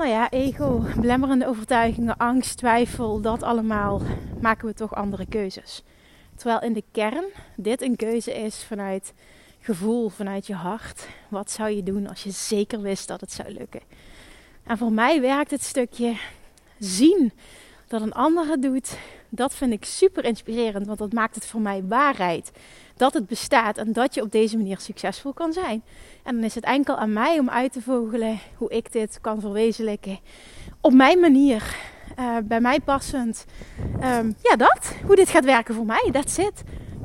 nou 0.00 0.12
ja, 0.12 0.30
ego, 0.30 0.84
belemmerende 0.96 1.46
overtuigingen, 1.46 2.16
angst, 2.16 2.56
twijfel, 2.56 3.20
dat 3.20 3.42
allemaal 3.42 4.02
maken 4.40 4.66
we 4.66 4.74
toch 4.74 4.94
andere 4.94 5.26
keuzes. 5.26 5.82
Terwijl 6.34 6.60
in 6.60 6.72
de 6.72 6.84
kern 6.92 7.24
dit 7.56 7.82
een 7.82 7.96
keuze 7.96 8.34
is 8.34 8.64
vanuit 8.64 9.12
gevoel, 9.60 10.08
vanuit 10.08 10.46
je 10.46 10.54
hart. 10.54 11.08
Wat 11.28 11.50
zou 11.50 11.70
je 11.70 11.82
doen 11.82 12.08
als 12.08 12.22
je 12.22 12.30
zeker 12.30 12.80
wist 12.80 13.08
dat 13.08 13.20
het 13.20 13.32
zou 13.32 13.52
lukken? 13.52 13.80
En 14.62 14.78
voor 14.78 14.92
mij 14.92 15.20
werkt 15.20 15.50
het 15.50 15.62
stukje 15.62 16.16
zien 16.78 17.32
dat 17.88 18.02
een 18.02 18.12
ander 18.12 18.46
het 18.46 18.62
doet. 18.62 18.98
Dat 19.28 19.54
vind 19.54 19.72
ik 19.72 19.84
super 19.84 20.24
inspirerend, 20.24 20.86
want 20.86 20.98
dat 20.98 21.12
maakt 21.12 21.34
het 21.34 21.46
voor 21.46 21.60
mij 21.60 21.84
waarheid 21.84 22.52
dat 23.00 23.14
het 23.14 23.26
bestaat 23.26 23.78
en 23.78 23.92
dat 23.92 24.14
je 24.14 24.22
op 24.22 24.32
deze 24.32 24.56
manier 24.56 24.78
succesvol 24.78 25.32
kan 25.32 25.52
zijn. 25.52 25.82
En 26.22 26.34
dan 26.34 26.44
is 26.44 26.54
het 26.54 26.64
enkel 26.64 26.96
aan 26.96 27.12
mij 27.12 27.38
om 27.38 27.50
uit 27.50 27.72
te 27.72 27.82
vogelen 27.82 28.38
hoe 28.56 28.70
ik 28.70 28.92
dit 28.92 29.18
kan 29.20 29.40
verwezenlijken 29.40 30.18
op 30.80 30.92
mijn 30.92 31.20
manier, 31.20 31.76
uh, 32.18 32.36
bij 32.44 32.60
mij 32.60 32.80
passend. 32.80 33.44
Um, 33.94 34.34
ja, 34.42 34.56
dat. 34.56 34.94
Hoe 35.06 35.16
dit 35.16 35.28
gaat 35.28 35.44
werken 35.44 35.74
voor 35.74 35.86
mij, 35.86 36.08
that's 36.12 36.38
it. 36.38 36.62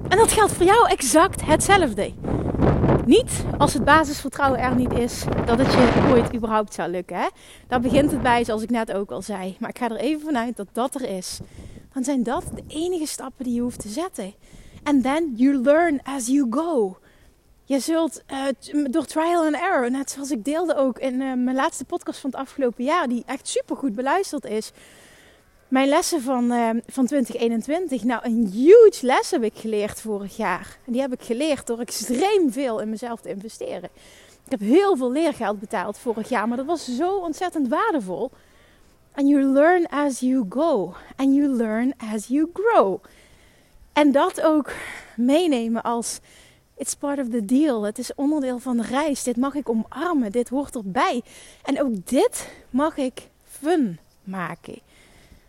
En 0.10 0.18
dat 0.18 0.32
geldt 0.32 0.54
voor 0.54 0.66
jou 0.66 0.90
exact 0.90 1.46
hetzelfde. 1.46 2.14
Niet 3.06 3.46
als 3.58 3.74
het 3.74 3.84
basisvertrouwen 3.84 4.60
er 4.60 4.76
niet 4.76 4.94
is 4.94 5.24
dat 5.46 5.58
het 5.60 5.72
je 5.74 6.08
ooit 6.12 6.36
überhaupt 6.36 6.74
zou 6.74 6.90
lukken. 6.92 7.18
Hè? 7.18 7.28
Daar 7.68 7.80
begint 7.80 8.12
het 8.12 8.22
bij, 8.22 8.44
zoals 8.44 8.62
ik 8.62 8.70
net 8.70 8.94
ook 8.94 9.12
al 9.12 9.22
zei. 9.22 9.56
Maar 9.60 9.70
ik 9.70 9.78
ga 9.78 9.90
er 9.90 9.96
even 9.96 10.22
vanuit 10.22 10.56
dat 10.56 10.68
dat 10.72 10.96
er 10.96 11.10
is. 11.10 11.40
Dan 11.94 12.04
zijn 12.04 12.24
dat 12.24 12.44
de 12.54 12.64
enige 12.68 13.08
stappen 13.08 13.46
die 13.46 13.54
je 13.54 13.62
hoeft 13.62 13.80
te 13.80 13.90
zetten. 13.90 14.34
And 14.86 15.04
then 15.04 15.34
you 15.36 15.58
learn 15.58 16.00
as 16.04 16.28
you 16.28 16.48
go. 16.50 16.98
Je 17.64 17.80
zult 17.80 18.24
uh, 18.32 18.86
door 18.92 19.06
trial 19.06 19.46
and 19.46 19.56
error, 19.56 19.92
net 19.92 20.12
zoals 20.12 20.32
ik 20.32 20.44
deelde 20.44 20.76
ook 20.76 21.00
in 21.00 21.14
uh, 21.14 21.34
mijn 21.34 21.56
laatste 21.56 21.86
podcast 21.86 22.20
van 22.20 22.30
het 22.30 22.40
afgelopen 22.40 22.84
jaar, 22.84 23.08
die 23.08 23.24
echt 23.26 23.48
super 23.48 23.76
goed 23.76 23.96
beluisterd 23.96 24.46
is. 24.46 24.72
Mijn 25.68 25.88
lessen 25.88 26.22
van, 26.22 26.52
uh, 26.52 26.70
van 26.88 27.06
2021. 27.06 28.04
Nou, 28.04 28.26
een 28.26 28.48
huge 28.48 29.06
les 29.06 29.32
heb 29.32 29.44
ik 29.44 29.54
geleerd 29.56 30.02
vorig 30.02 30.38
jaar. 30.38 30.78
En 30.86 30.92
die 30.92 31.02
heb 31.02 31.14
ik 31.14 31.22
geleerd 31.22 31.68
door 31.68 31.80
extreem 31.80 32.52
veel 32.52 32.80
in 32.80 32.90
mezelf 32.90 33.22
te 33.22 33.30
investeren. 33.30 33.90
Ik 34.46 34.52
heb 34.52 34.60
heel 34.60 34.98
veel 34.98 35.12
leergeld 35.12 35.60
betaald 35.60 35.98
vorig 35.98 36.30
jaar, 36.30 36.48
maar 36.48 36.58
dat 36.58 36.66
was 36.66 36.96
zo 36.96 37.18
ontzettend 37.18 37.68
waardevol. 37.68 38.32
And 39.14 39.28
you 39.28 39.44
learn 39.44 39.88
as 39.88 40.20
you 40.20 40.46
go. 40.50 40.96
And 41.16 41.36
you 41.36 41.48
learn 41.48 41.94
as 42.14 42.28
you 42.28 42.50
grow. 42.54 43.00
En 43.96 44.12
dat 44.12 44.42
ook 44.42 44.72
meenemen 45.16 45.82
als 45.84 46.20
it's 46.78 46.96
part 46.96 47.20
of 47.20 47.30
the 47.30 47.46
deal. 47.46 47.84
Het 47.84 47.98
is 47.98 48.16
onderdeel 48.16 48.60
van 48.60 48.78
de 48.78 48.84
reis. 48.84 49.24
Dit 49.24 49.38
mag 49.38 49.54
ik 49.56 49.70
omarmen. 49.70 50.32
Dit 50.32 50.50
hoort 50.50 50.76
erbij. 50.76 51.22
En 51.64 51.82
ook 51.82 52.08
dit 52.08 52.50
mag 52.70 52.98
ik 52.98 53.30
fun 53.44 54.00
maken. 54.24 54.80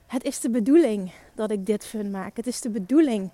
Het 0.07 0.25
is 0.25 0.41
de 0.41 0.51
bedoeling 0.51 1.13
dat 1.35 1.51
ik 1.51 1.67
dit 1.67 1.87
fun 1.87 2.11
maak. 2.11 2.37
Het 2.37 2.47
is 2.47 2.61
de 2.61 2.69
bedoeling 2.69 3.31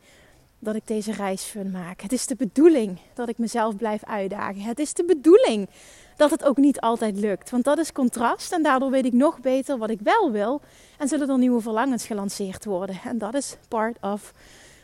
dat 0.59 0.75
ik 0.75 0.87
deze 0.87 1.13
reis 1.13 1.43
fun 1.43 1.71
maak. 1.71 2.01
Het 2.01 2.13
is 2.13 2.27
de 2.27 2.37
bedoeling 2.37 2.99
dat 3.15 3.29
ik 3.29 3.39
mezelf 3.39 3.77
blijf 3.77 4.05
uitdagen. 4.05 4.61
Het 4.61 4.79
is 4.79 4.95
de 4.95 5.05
bedoeling 5.05 5.69
dat 6.17 6.31
het 6.31 6.45
ook 6.45 6.57
niet 6.57 6.81
altijd 6.81 7.17
lukt. 7.17 7.51
Want 7.51 7.65
dat 7.65 7.79
is 7.79 7.93
contrast 7.93 8.53
en 8.53 8.63
daardoor 8.63 8.91
weet 8.91 9.05
ik 9.05 9.13
nog 9.13 9.41
beter 9.41 9.79
wat 9.79 9.91
ik 9.91 10.01
wel 10.01 10.31
wil. 10.31 10.61
En 10.99 11.09
zullen 11.09 11.29
er 11.29 11.39
nieuwe 11.39 11.61
verlangens 11.61 12.07
gelanceerd 12.07 12.65
worden. 12.65 13.01
En 13.05 13.19
dat 13.19 13.35
is 13.35 13.57
part 13.69 13.97
of 14.01 14.33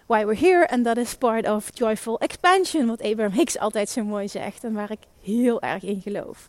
why 0.08 0.24
we're 0.24 0.38
here. 0.38 0.66
En 0.66 0.82
dat 0.82 0.96
is 0.96 1.14
part 1.14 1.48
of 1.48 1.70
joyful 1.74 2.18
expansion, 2.18 2.86
wat 2.86 3.02
Abraham 3.02 3.32
Hicks 3.32 3.58
altijd 3.58 3.88
zo 3.88 4.04
mooi 4.04 4.28
zegt 4.28 4.64
en 4.64 4.72
waar 4.72 4.90
ik 4.90 4.98
heel 5.22 5.62
erg 5.62 5.82
in 5.82 6.00
geloof. 6.00 6.48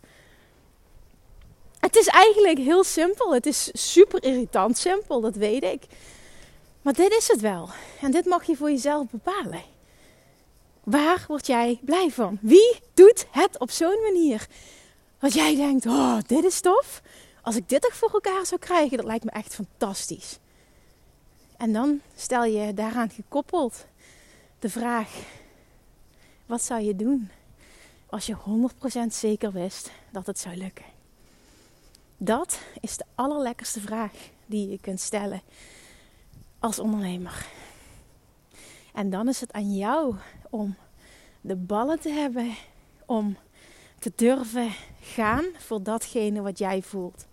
Het 1.80 1.96
is 1.96 2.06
eigenlijk 2.06 2.58
heel 2.58 2.84
simpel. 2.84 3.34
Het 3.34 3.46
is 3.46 3.70
super 3.72 4.22
irritant 4.22 4.78
simpel, 4.78 5.20
dat 5.20 5.34
weet 5.34 5.62
ik. 5.62 5.82
Maar 6.82 6.92
dit 6.92 7.12
is 7.12 7.28
het 7.28 7.40
wel. 7.40 7.68
En 8.00 8.10
dit 8.10 8.24
mag 8.24 8.44
je 8.44 8.56
voor 8.56 8.70
jezelf 8.70 9.06
bepalen. 9.10 9.62
Waar 10.84 11.24
word 11.28 11.46
jij 11.46 11.78
blij 11.82 12.10
van? 12.10 12.38
Wie 12.40 12.78
doet 12.94 13.26
het 13.30 13.58
op 13.58 13.70
zo'n 13.70 14.00
manier? 14.02 14.46
Dat 15.18 15.32
jij 15.32 15.56
denkt, 15.56 15.86
oh, 15.86 16.18
dit 16.26 16.44
is 16.44 16.60
tof. 16.60 17.02
Als 17.42 17.56
ik 17.56 17.68
dit 17.68 17.82
toch 17.82 17.94
voor 17.94 18.10
elkaar 18.12 18.46
zou 18.46 18.60
krijgen, 18.60 18.96
dat 18.96 19.06
lijkt 19.06 19.24
me 19.24 19.30
echt 19.30 19.54
fantastisch. 19.54 20.38
En 21.60 21.72
dan 21.72 22.00
stel 22.16 22.44
je 22.44 22.74
daaraan 22.74 23.10
gekoppeld 23.10 23.86
de 24.58 24.68
vraag: 24.68 25.08
wat 26.46 26.62
zou 26.62 26.82
je 26.82 26.96
doen 26.96 27.30
als 28.06 28.26
je 28.26 28.36
100% 29.06 29.06
zeker 29.08 29.52
wist 29.52 29.90
dat 30.10 30.26
het 30.26 30.38
zou 30.38 30.56
lukken? 30.56 30.84
Dat 32.16 32.60
is 32.80 32.96
de 32.96 33.04
allerlekkerste 33.14 33.80
vraag 33.80 34.12
die 34.46 34.68
je 34.68 34.78
kunt 34.78 35.00
stellen 35.00 35.42
als 36.58 36.78
ondernemer. 36.78 37.46
En 38.94 39.10
dan 39.10 39.28
is 39.28 39.40
het 39.40 39.52
aan 39.52 39.76
jou 39.76 40.14
om 40.50 40.76
de 41.40 41.56
ballen 41.56 42.00
te 42.00 42.10
hebben 42.10 42.54
om 43.06 43.36
te 43.98 44.12
durven 44.16 44.70
gaan 45.00 45.44
voor 45.58 45.82
datgene 45.82 46.40
wat 46.40 46.58
jij 46.58 46.82
voelt. 46.82 47.26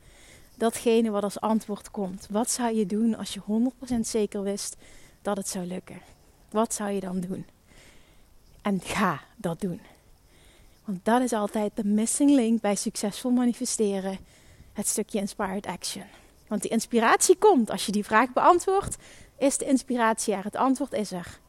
Datgene 0.57 1.09
wat 1.09 1.23
als 1.23 1.39
antwoord 1.39 1.91
komt. 1.91 2.27
Wat 2.29 2.49
zou 2.49 2.75
je 2.75 2.85
doen 2.85 3.15
als 3.15 3.33
je 3.33 3.41
100% 3.95 3.99
zeker 3.99 4.41
wist 4.41 4.75
dat 5.21 5.37
het 5.37 5.47
zou 5.47 5.65
lukken? 5.65 6.01
Wat 6.49 6.73
zou 6.73 6.91
je 6.91 6.99
dan 6.99 7.19
doen? 7.19 7.45
En 8.61 8.81
ga 8.81 9.21
dat 9.35 9.61
doen. 9.61 9.81
Want 10.85 11.05
dat 11.05 11.21
is 11.21 11.33
altijd 11.33 11.71
de 11.75 11.85
missing 11.85 12.31
link 12.31 12.61
bij 12.61 12.75
succesvol 12.75 13.31
manifesteren. 13.31 14.17
Het 14.73 14.87
stukje 14.87 15.19
inspired 15.19 15.65
action. 15.65 16.05
Want 16.47 16.61
die 16.61 16.71
inspiratie 16.71 17.37
komt 17.37 17.69
als 17.69 17.85
je 17.85 17.91
die 17.91 18.05
vraag 18.05 18.33
beantwoordt. 18.33 18.97
Is 19.37 19.57
de 19.57 19.65
inspiratie 19.65 20.33
er? 20.33 20.43
Het 20.43 20.55
antwoord 20.55 20.93
is 20.93 21.11
er. 21.11 21.39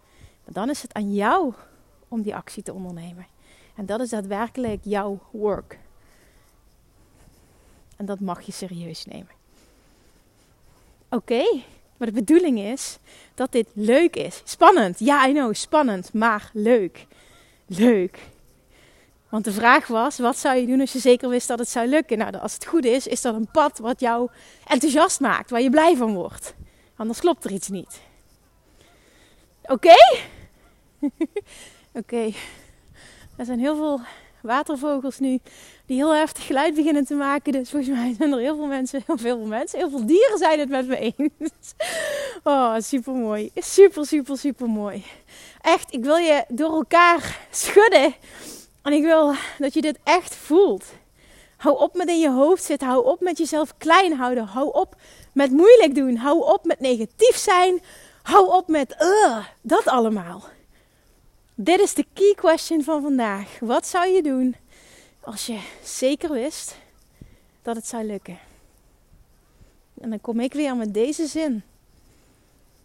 Maar 0.44 0.54
dan 0.54 0.70
is 0.70 0.82
het 0.82 0.94
aan 0.94 1.14
jou 1.14 1.52
om 2.08 2.22
die 2.22 2.34
actie 2.34 2.62
te 2.62 2.72
ondernemen. 2.72 3.26
En 3.74 3.86
dat 3.86 4.00
is 4.00 4.08
daadwerkelijk 4.08 4.80
jouw 4.82 5.18
work. 5.30 5.78
En 7.98 8.06
dat 8.06 8.20
mag 8.20 8.40
je 8.40 8.52
serieus 8.52 9.04
nemen. 9.04 9.30
Oké, 11.10 11.42
maar 11.96 12.08
de 12.08 12.14
bedoeling 12.14 12.58
is 12.58 12.98
dat 13.34 13.52
dit 13.52 13.68
leuk 13.72 14.16
is. 14.16 14.42
Spannend, 14.44 14.98
ja, 14.98 15.28
I 15.28 15.32
know, 15.32 15.54
spannend, 15.54 16.12
maar 16.12 16.50
leuk. 16.52 17.06
Leuk. 17.66 18.18
Want 19.28 19.44
de 19.44 19.52
vraag 19.52 19.86
was: 19.86 20.18
wat 20.18 20.38
zou 20.38 20.56
je 20.56 20.66
doen 20.66 20.80
als 20.80 20.92
je 20.92 20.98
zeker 20.98 21.28
wist 21.28 21.48
dat 21.48 21.58
het 21.58 21.68
zou 21.68 21.86
lukken? 21.86 22.18
Nou, 22.18 22.36
als 22.36 22.54
het 22.54 22.66
goed 22.66 22.84
is, 22.84 23.06
is 23.06 23.20
dat 23.20 23.34
een 23.34 23.50
pad 23.50 23.78
wat 23.78 24.00
jou 24.00 24.30
enthousiast 24.66 25.20
maakt, 25.20 25.50
waar 25.50 25.60
je 25.60 25.70
blij 25.70 25.96
van 25.96 26.14
wordt. 26.14 26.54
Anders 26.96 27.20
klopt 27.20 27.44
er 27.44 27.52
iets 27.52 27.68
niet. 27.68 28.00
Oké? 29.62 29.94
Oké. 32.00 32.32
Er 33.36 33.44
zijn 33.44 33.58
heel 33.58 33.76
veel 33.76 34.00
watervogels 34.40 35.18
nu 35.18 35.38
die 35.88 35.96
heel 35.96 36.14
heftig 36.14 36.46
geluid 36.46 36.74
beginnen 36.74 37.04
te 37.04 37.14
maken. 37.14 37.52
Dus 37.52 37.70
volgens 37.70 37.96
mij 37.96 38.14
zijn 38.18 38.32
er 38.32 38.38
heel 38.38 38.56
veel 38.56 38.66
mensen, 38.66 39.02
heel 39.06 39.18
veel 39.18 39.38
mensen, 39.38 39.78
heel 39.78 39.90
veel 39.90 40.06
dieren 40.06 40.38
zijn 40.38 40.58
het 40.58 40.68
met 40.68 40.86
me 40.86 40.98
eens. 40.98 41.74
Oh, 42.42 42.74
super 42.78 43.12
mooi. 43.12 43.50
Super, 43.54 44.06
super, 44.06 44.38
super 44.38 44.68
mooi. 44.68 45.04
Echt, 45.60 45.94
ik 45.94 46.04
wil 46.04 46.16
je 46.16 46.44
door 46.48 46.72
elkaar 46.72 47.38
schudden. 47.50 48.14
En 48.82 48.92
ik 48.92 49.02
wil 49.02 49.34
dat 49.58 49.74
je 49.74 49.80
dit 49.80 49.98
echt 50.04 50.34
voelt. 50.34 50.84
Hou 51.56 51.78
op 51.78 51.96
met 51.96 52.08
in 52.08 52.20
je 52.20 52.30
hoofd 52.30 52.62
zitten. 52.62 52.88
Hou 52.88 53.04
op 53.04 53.20
met 53.20 53.38
jezelf 53.38 53.74
klein 53.78 54.12
houden. 54.12 54.44
Hou 54.44 54.72
op 54.72 54.94
met 55.32 55.50
moeilijk 55.50 55.94
doen. 55.94 56.16
Hou 56.16 56.44
op 56.44 56.64
met 56.64 56.80
negatief 56.80 57.36
zijn. 57.36 57.80
Hou 58.22 58.52
op 58.52 58.68
met 58.68 58.96
uh, 59.00 59.44
dat 59.62 59.86
allemaal. 59.86 60.44
Dit 61.54 61.80
is 61.80 61.94
de 61.94 62.06
key 62.14 62.34
question 62.34 62.82
van 62.82 63.02
vandaag. 63.02 63.58
Wat 63.60 63.86
zou 63.86 64.08
je 64.08 64.22
doen 64.22 64.56
als 65.20 65.46
je 65.46 65.60
zeker 65.84 66.30
wist 66.30 66.76
dat 67.62 67.76
het 67.76 67.86
zou 67.86 68.04
lukken? 68.04 68.38
En 70.00 70.10
dan 70.10 70.20
kom 70.20 70.40
ik 70.40 70.52
weer 70.52 70.76
met 70.76 70.94
deze 70.94 71.26
zin. 71.26 71.62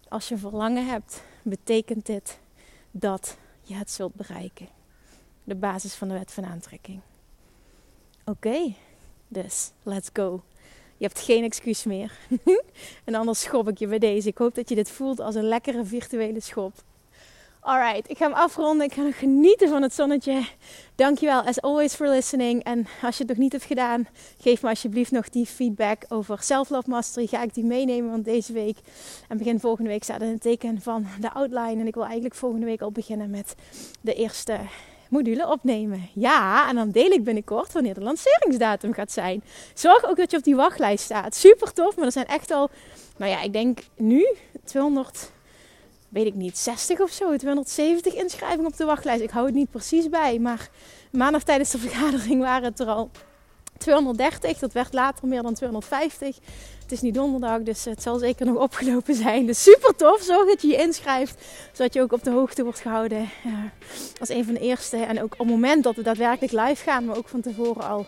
Als 0.07 0.27
je 0.27 0.37
verlangen 0.37 0.87
hebt, 0.87 1.21
betekent 1.41 2.05
dit 2.05 2.39
dat 2.91 3.37
je 3.61 3.73
het 3.73 3.91
zult 3.91 4.15
bereiken. 4.15 4.67
De 5.43 5.55
basis 5.55 5.93
van 5.93 6.07
de 6.07 6.13
wet 6.13 6.31
van 6.31 6.45
aantrekking. 6.45 6.99
Oké, 8.25 8.73
dus 9.27 9.71
let's 9.83 10.09
go. 10.13 10.43
Je 10.97 11.05
hebt 11.05 11.19
geen 11.19 11.43
excuus 11.43 11.83
meer. 11.83 12.17
en 13.03 13.15
anders 13.15 13.41
schop 13.41 13.67
ik 13.67 13.77
je 13.77 13.87
bij 13.87 13.99
deze. 13.99 14.27
Ik 14.27 14.37
hoop 14.37 14.55
dat 14.55 14.69
je 14.69 14.75
dit 14.75 14.91
voelt 14.91 15.19
als 15.19 15.35
een 15.35 15.47
lekkere 15.47 15.85
virtuele 15.85 16.39
schop. 16.39 16.73
Alright, 17.63 18.09
ik 18.09 18.17
ga 18.17 18.25
hem 18.25 18.33
afronden. 18.33 18.85
Ik 18.85 18.93
ga 18.93 19.01
nog 19.01 19.17
genieten 19.17 19.69
van 19.69 19.81
het 19.81 19.93
zonnetje. 19.93 20.45
Dankjewel 20.95 21.41
as 21.41 21.61
always 21.61 21.93
for 21.93 22.07
listening. 22.07 22.63
En 22.63 22.87
als 23.01 23.17
je 23.17 23.23
het 23.23 23.31
nog 23.31 23.37
niet 23.37 23.51
hebt 23.51 23.63
gedaan, 23.63 24.07
geef 24.37 24.61
me 24.61 24.69
alsjeblieft 24.69 25.11
nog 25.11 25.29
die 25.29 25.45
feedback 25.45 26.03
over 26.09 26.41
Self-Love 26.41 26.89
Mastery. 26.89 27.27
Ga 27.27 27.43
ik 27.43 27.53
die 27.53 27.63
meenemen, 27.63 28.11
want 28.11 28.25
deze 28.25 28.53
week 28.53 28.77
en 29.27 29.37
begin 29.37 29.59
volgende 29.59 29.89
week 29.89 30.03
staat 30.03 30.21
in 30.21 30.27
het 30.27 30.41
teken 30.41 30.81
van 30.81 31.07
de 31.19 31.31
outline. 31.31 31.79
En 31.79 31.87
ik 31.87 31.93
wil 31.93 32.03
eigenlijk 32.03 32.35
volgende 32.35 32.65
week 32.65 32.81
al 32.81 32.91
beginnen 32.91 33.29
met 33.29 33.55
de 34.01 34.13
eerste 34.13 34.57
module 35.09 35.47
opnemen. 35.47 36.09
Ja, 36.13 36.69
en 36.69 36.75
dan 36.75 36.91
deel 36.91 37.11
ik 37.11 37.23
binnenkort 37.23 37.73
wanneer 37.73 37.93
de 37.93 38.01
lanceringsdatum 38.01 38.93
gaat 38.93 39.11
zijn. 39.11 39.43
Zorg 39.73 40.05
ook 40.05 40.17
dat 40.17 40.31
je 40.31 40.37
op 40.37 40.43
die 40.43 40.55
wachtlijst 40.55 41.03
staat. 41.03 41.35
Super 41.35 41.73
tof, 41.73 41.95
maar 41.95 42.05
er 42.05 42.11
zijn 42.11 42.27
echt 42.27 42.51
al, 42.51 42.69
nou 43.17 43.31
ja, 43.31 43.41
ik 43.41 43.53
denk 43.53 43.79
nu 43.95 44.27
200 44.63 45.31
weet 46.13 46.25
ik 46.25 46.33
niet, 46.33 46.57
60 46.57 46.99
of 46.99 47.11
zo, 47.11 47.35
270 47.37 48.13
inschrijvingen 48.13 48.65
op 48.65 48.77
de 48.77 48.85
wachtlijst. 48.85 49.23
Ik 49.23 49.29
hou 49.29 49.45
het 49.45 49.55
niet 49.55 49.71
precies 49.71 50.09
bij, 50.09 50.39
maar 50.39 50.69
maandag 51.11 51.43
tijdens 51.43 51.71
de 51.71 51.77
vergadering 51.87 52.41
waren 52.41 52.63
het 52.63 52.79
er 52.79 52.87
al 52.87 53.11
230. 53.77 54.59
Dat 54.59 54.73
werd 54.73 54.93
later 54.93 55.27
meer 55.27 55.41
dan 55.41 55.53
250. 55.53 56.37
Het 56.81 56.91
is 56.91 57.01
niet 57.01 57.13
donderdag, 57.13 57.61
dus 57.61 57.85
het 57.85 58.01
zal 58.01 58.17
zeker 58.17 58.45
nog 58.45 58.57
opgelopen 58.57 59.15
zijn. 59.15 59.45
Dus 59.45 59.63
super 59.63 59.95
tof. 59.95 60.21
Zorg 60.21 60.47
dat 60.47 60.61
je 60.61 60.67
je 60.67 60.77
inschrijft, 60.77 61.45
zodat 61.71 61.93
je 61.93 62.01
ook 62.01 62.11
op 62.11 62.23
de 62.23 62.31
hoogte 62.31 62.63
wordt 62.63 62.79
gehouden 62.79 63.29
als 64.19 64.29
een 64.29 64.45
van 64.45 64.53
de 64.53 64.59
eerste. 64.59 64.97
En 64.97 65.21
ook 65.21 65.33
op 65.33 65.39
het 65.39 65.47
moment 65.47 65.83
dat 65.83 65.95
we 65.95 66.01
daadwerkelijk 66.01 66.53
live 66.53 66.83
gaan, 66.83 67.05
maar 67.05 67.17
ook 67.17 67.27
van 67.27 67.41
tevoren 67.41 67.83
al, 67.83 68.05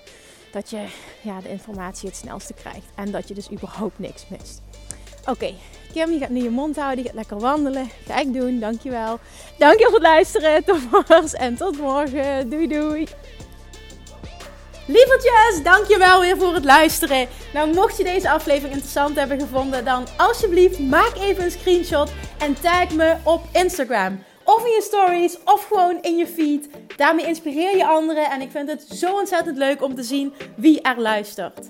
dat 0.52 0.70
je 0.70 0.86
ja, 1.22 1.42
de 1.42 1.50
informatie 1.50 2.08
het 2.08 2.18
snelste 2.18 2.54
krijgt. 2.54 2.88
En 2.96 3.12
dat 3.12 3.28
je 3.28 3.34
dus 3.34 3.52
überhaupt 3.52 4.00
niks 4.00 4.28
mist. 4.30 4.65
Oké, 5.26 5.54
Kim, 5.94 6.12
je 6.12 6.20
gaat 6.20 6.30
nu 6.30 6.44
je 6.44 6.50
mond 6.50 6.76
houden, 6.76 6.98
je 6.98 7.06
gaat 7.06 7.18
lekker 7.18 7.40
wandelen. 7.40 7.90
Ik 8.20 8.34
doen, 8.34 8.60
dankjewel. 8.60 9.20
Dankjewel 9.58 9.90
voor 9.90 10.00
het 10.00 10.08
luisteren, 10.08 10.64
tot 10.64 10.92
morgen 10.92 11.40
en 11.40 11.56
tot 11.56 11.78
morgen. 11.78 12.50
Doei 12.50 12.68
doei. 12.68 13.08
Lievertjes, 14.88 15.64
dankjewel 15.64 16.20
weer 16.20 16.38
voor 16.38 16.54
het 16.54 16.64
luisteren. 16.64 17.28
Nou, 17.54 17.74
mocht 17.74 17.98
je 17.98 18.04
deze 18.04 18.30
aflevering 18.30 18.74
interessant 18.74 19.16
hebben 19.16 19.40
gevonden, 19.40 19.86
dan 19.86 20.08
alsjeblieft 20.18 20.80
maak 20.80 21.16
even 21.16 21.44
een 21.44 21.52
screenshot 21.52 22.12
en 22.38 22.54
tag 22.62 22.92
me 22.92 23.16
op 23.24 23.42
Instagram. 23.54 24.24
Of 24.44 24.66
in 24.66 24.72
je 24.72 24.82
stories, 24.82 25.38
of 25.46 25.68
gewoon 25.68 26.02
in 26.02 26.18
je 26.18 26.28
feed. 26.28 26.70
Daarmee 26.96 27.26
inspireer 27.26 27.78
je 27.78 27.86
anderen 27.86 28.32
en 28.32 28.42
ik 28.42 28.52
vind 28.52 28.70
het 28.70 28.82
zo 28.82 29.14
ontzettend 29.14 29.58
leuk 29.58 29.84
om 29.84 29.96
te 29.96 30.04
zien 30.04 30.34
wie 30.56 30.82
er 30.82 31.02
luistert. 31.02 31.70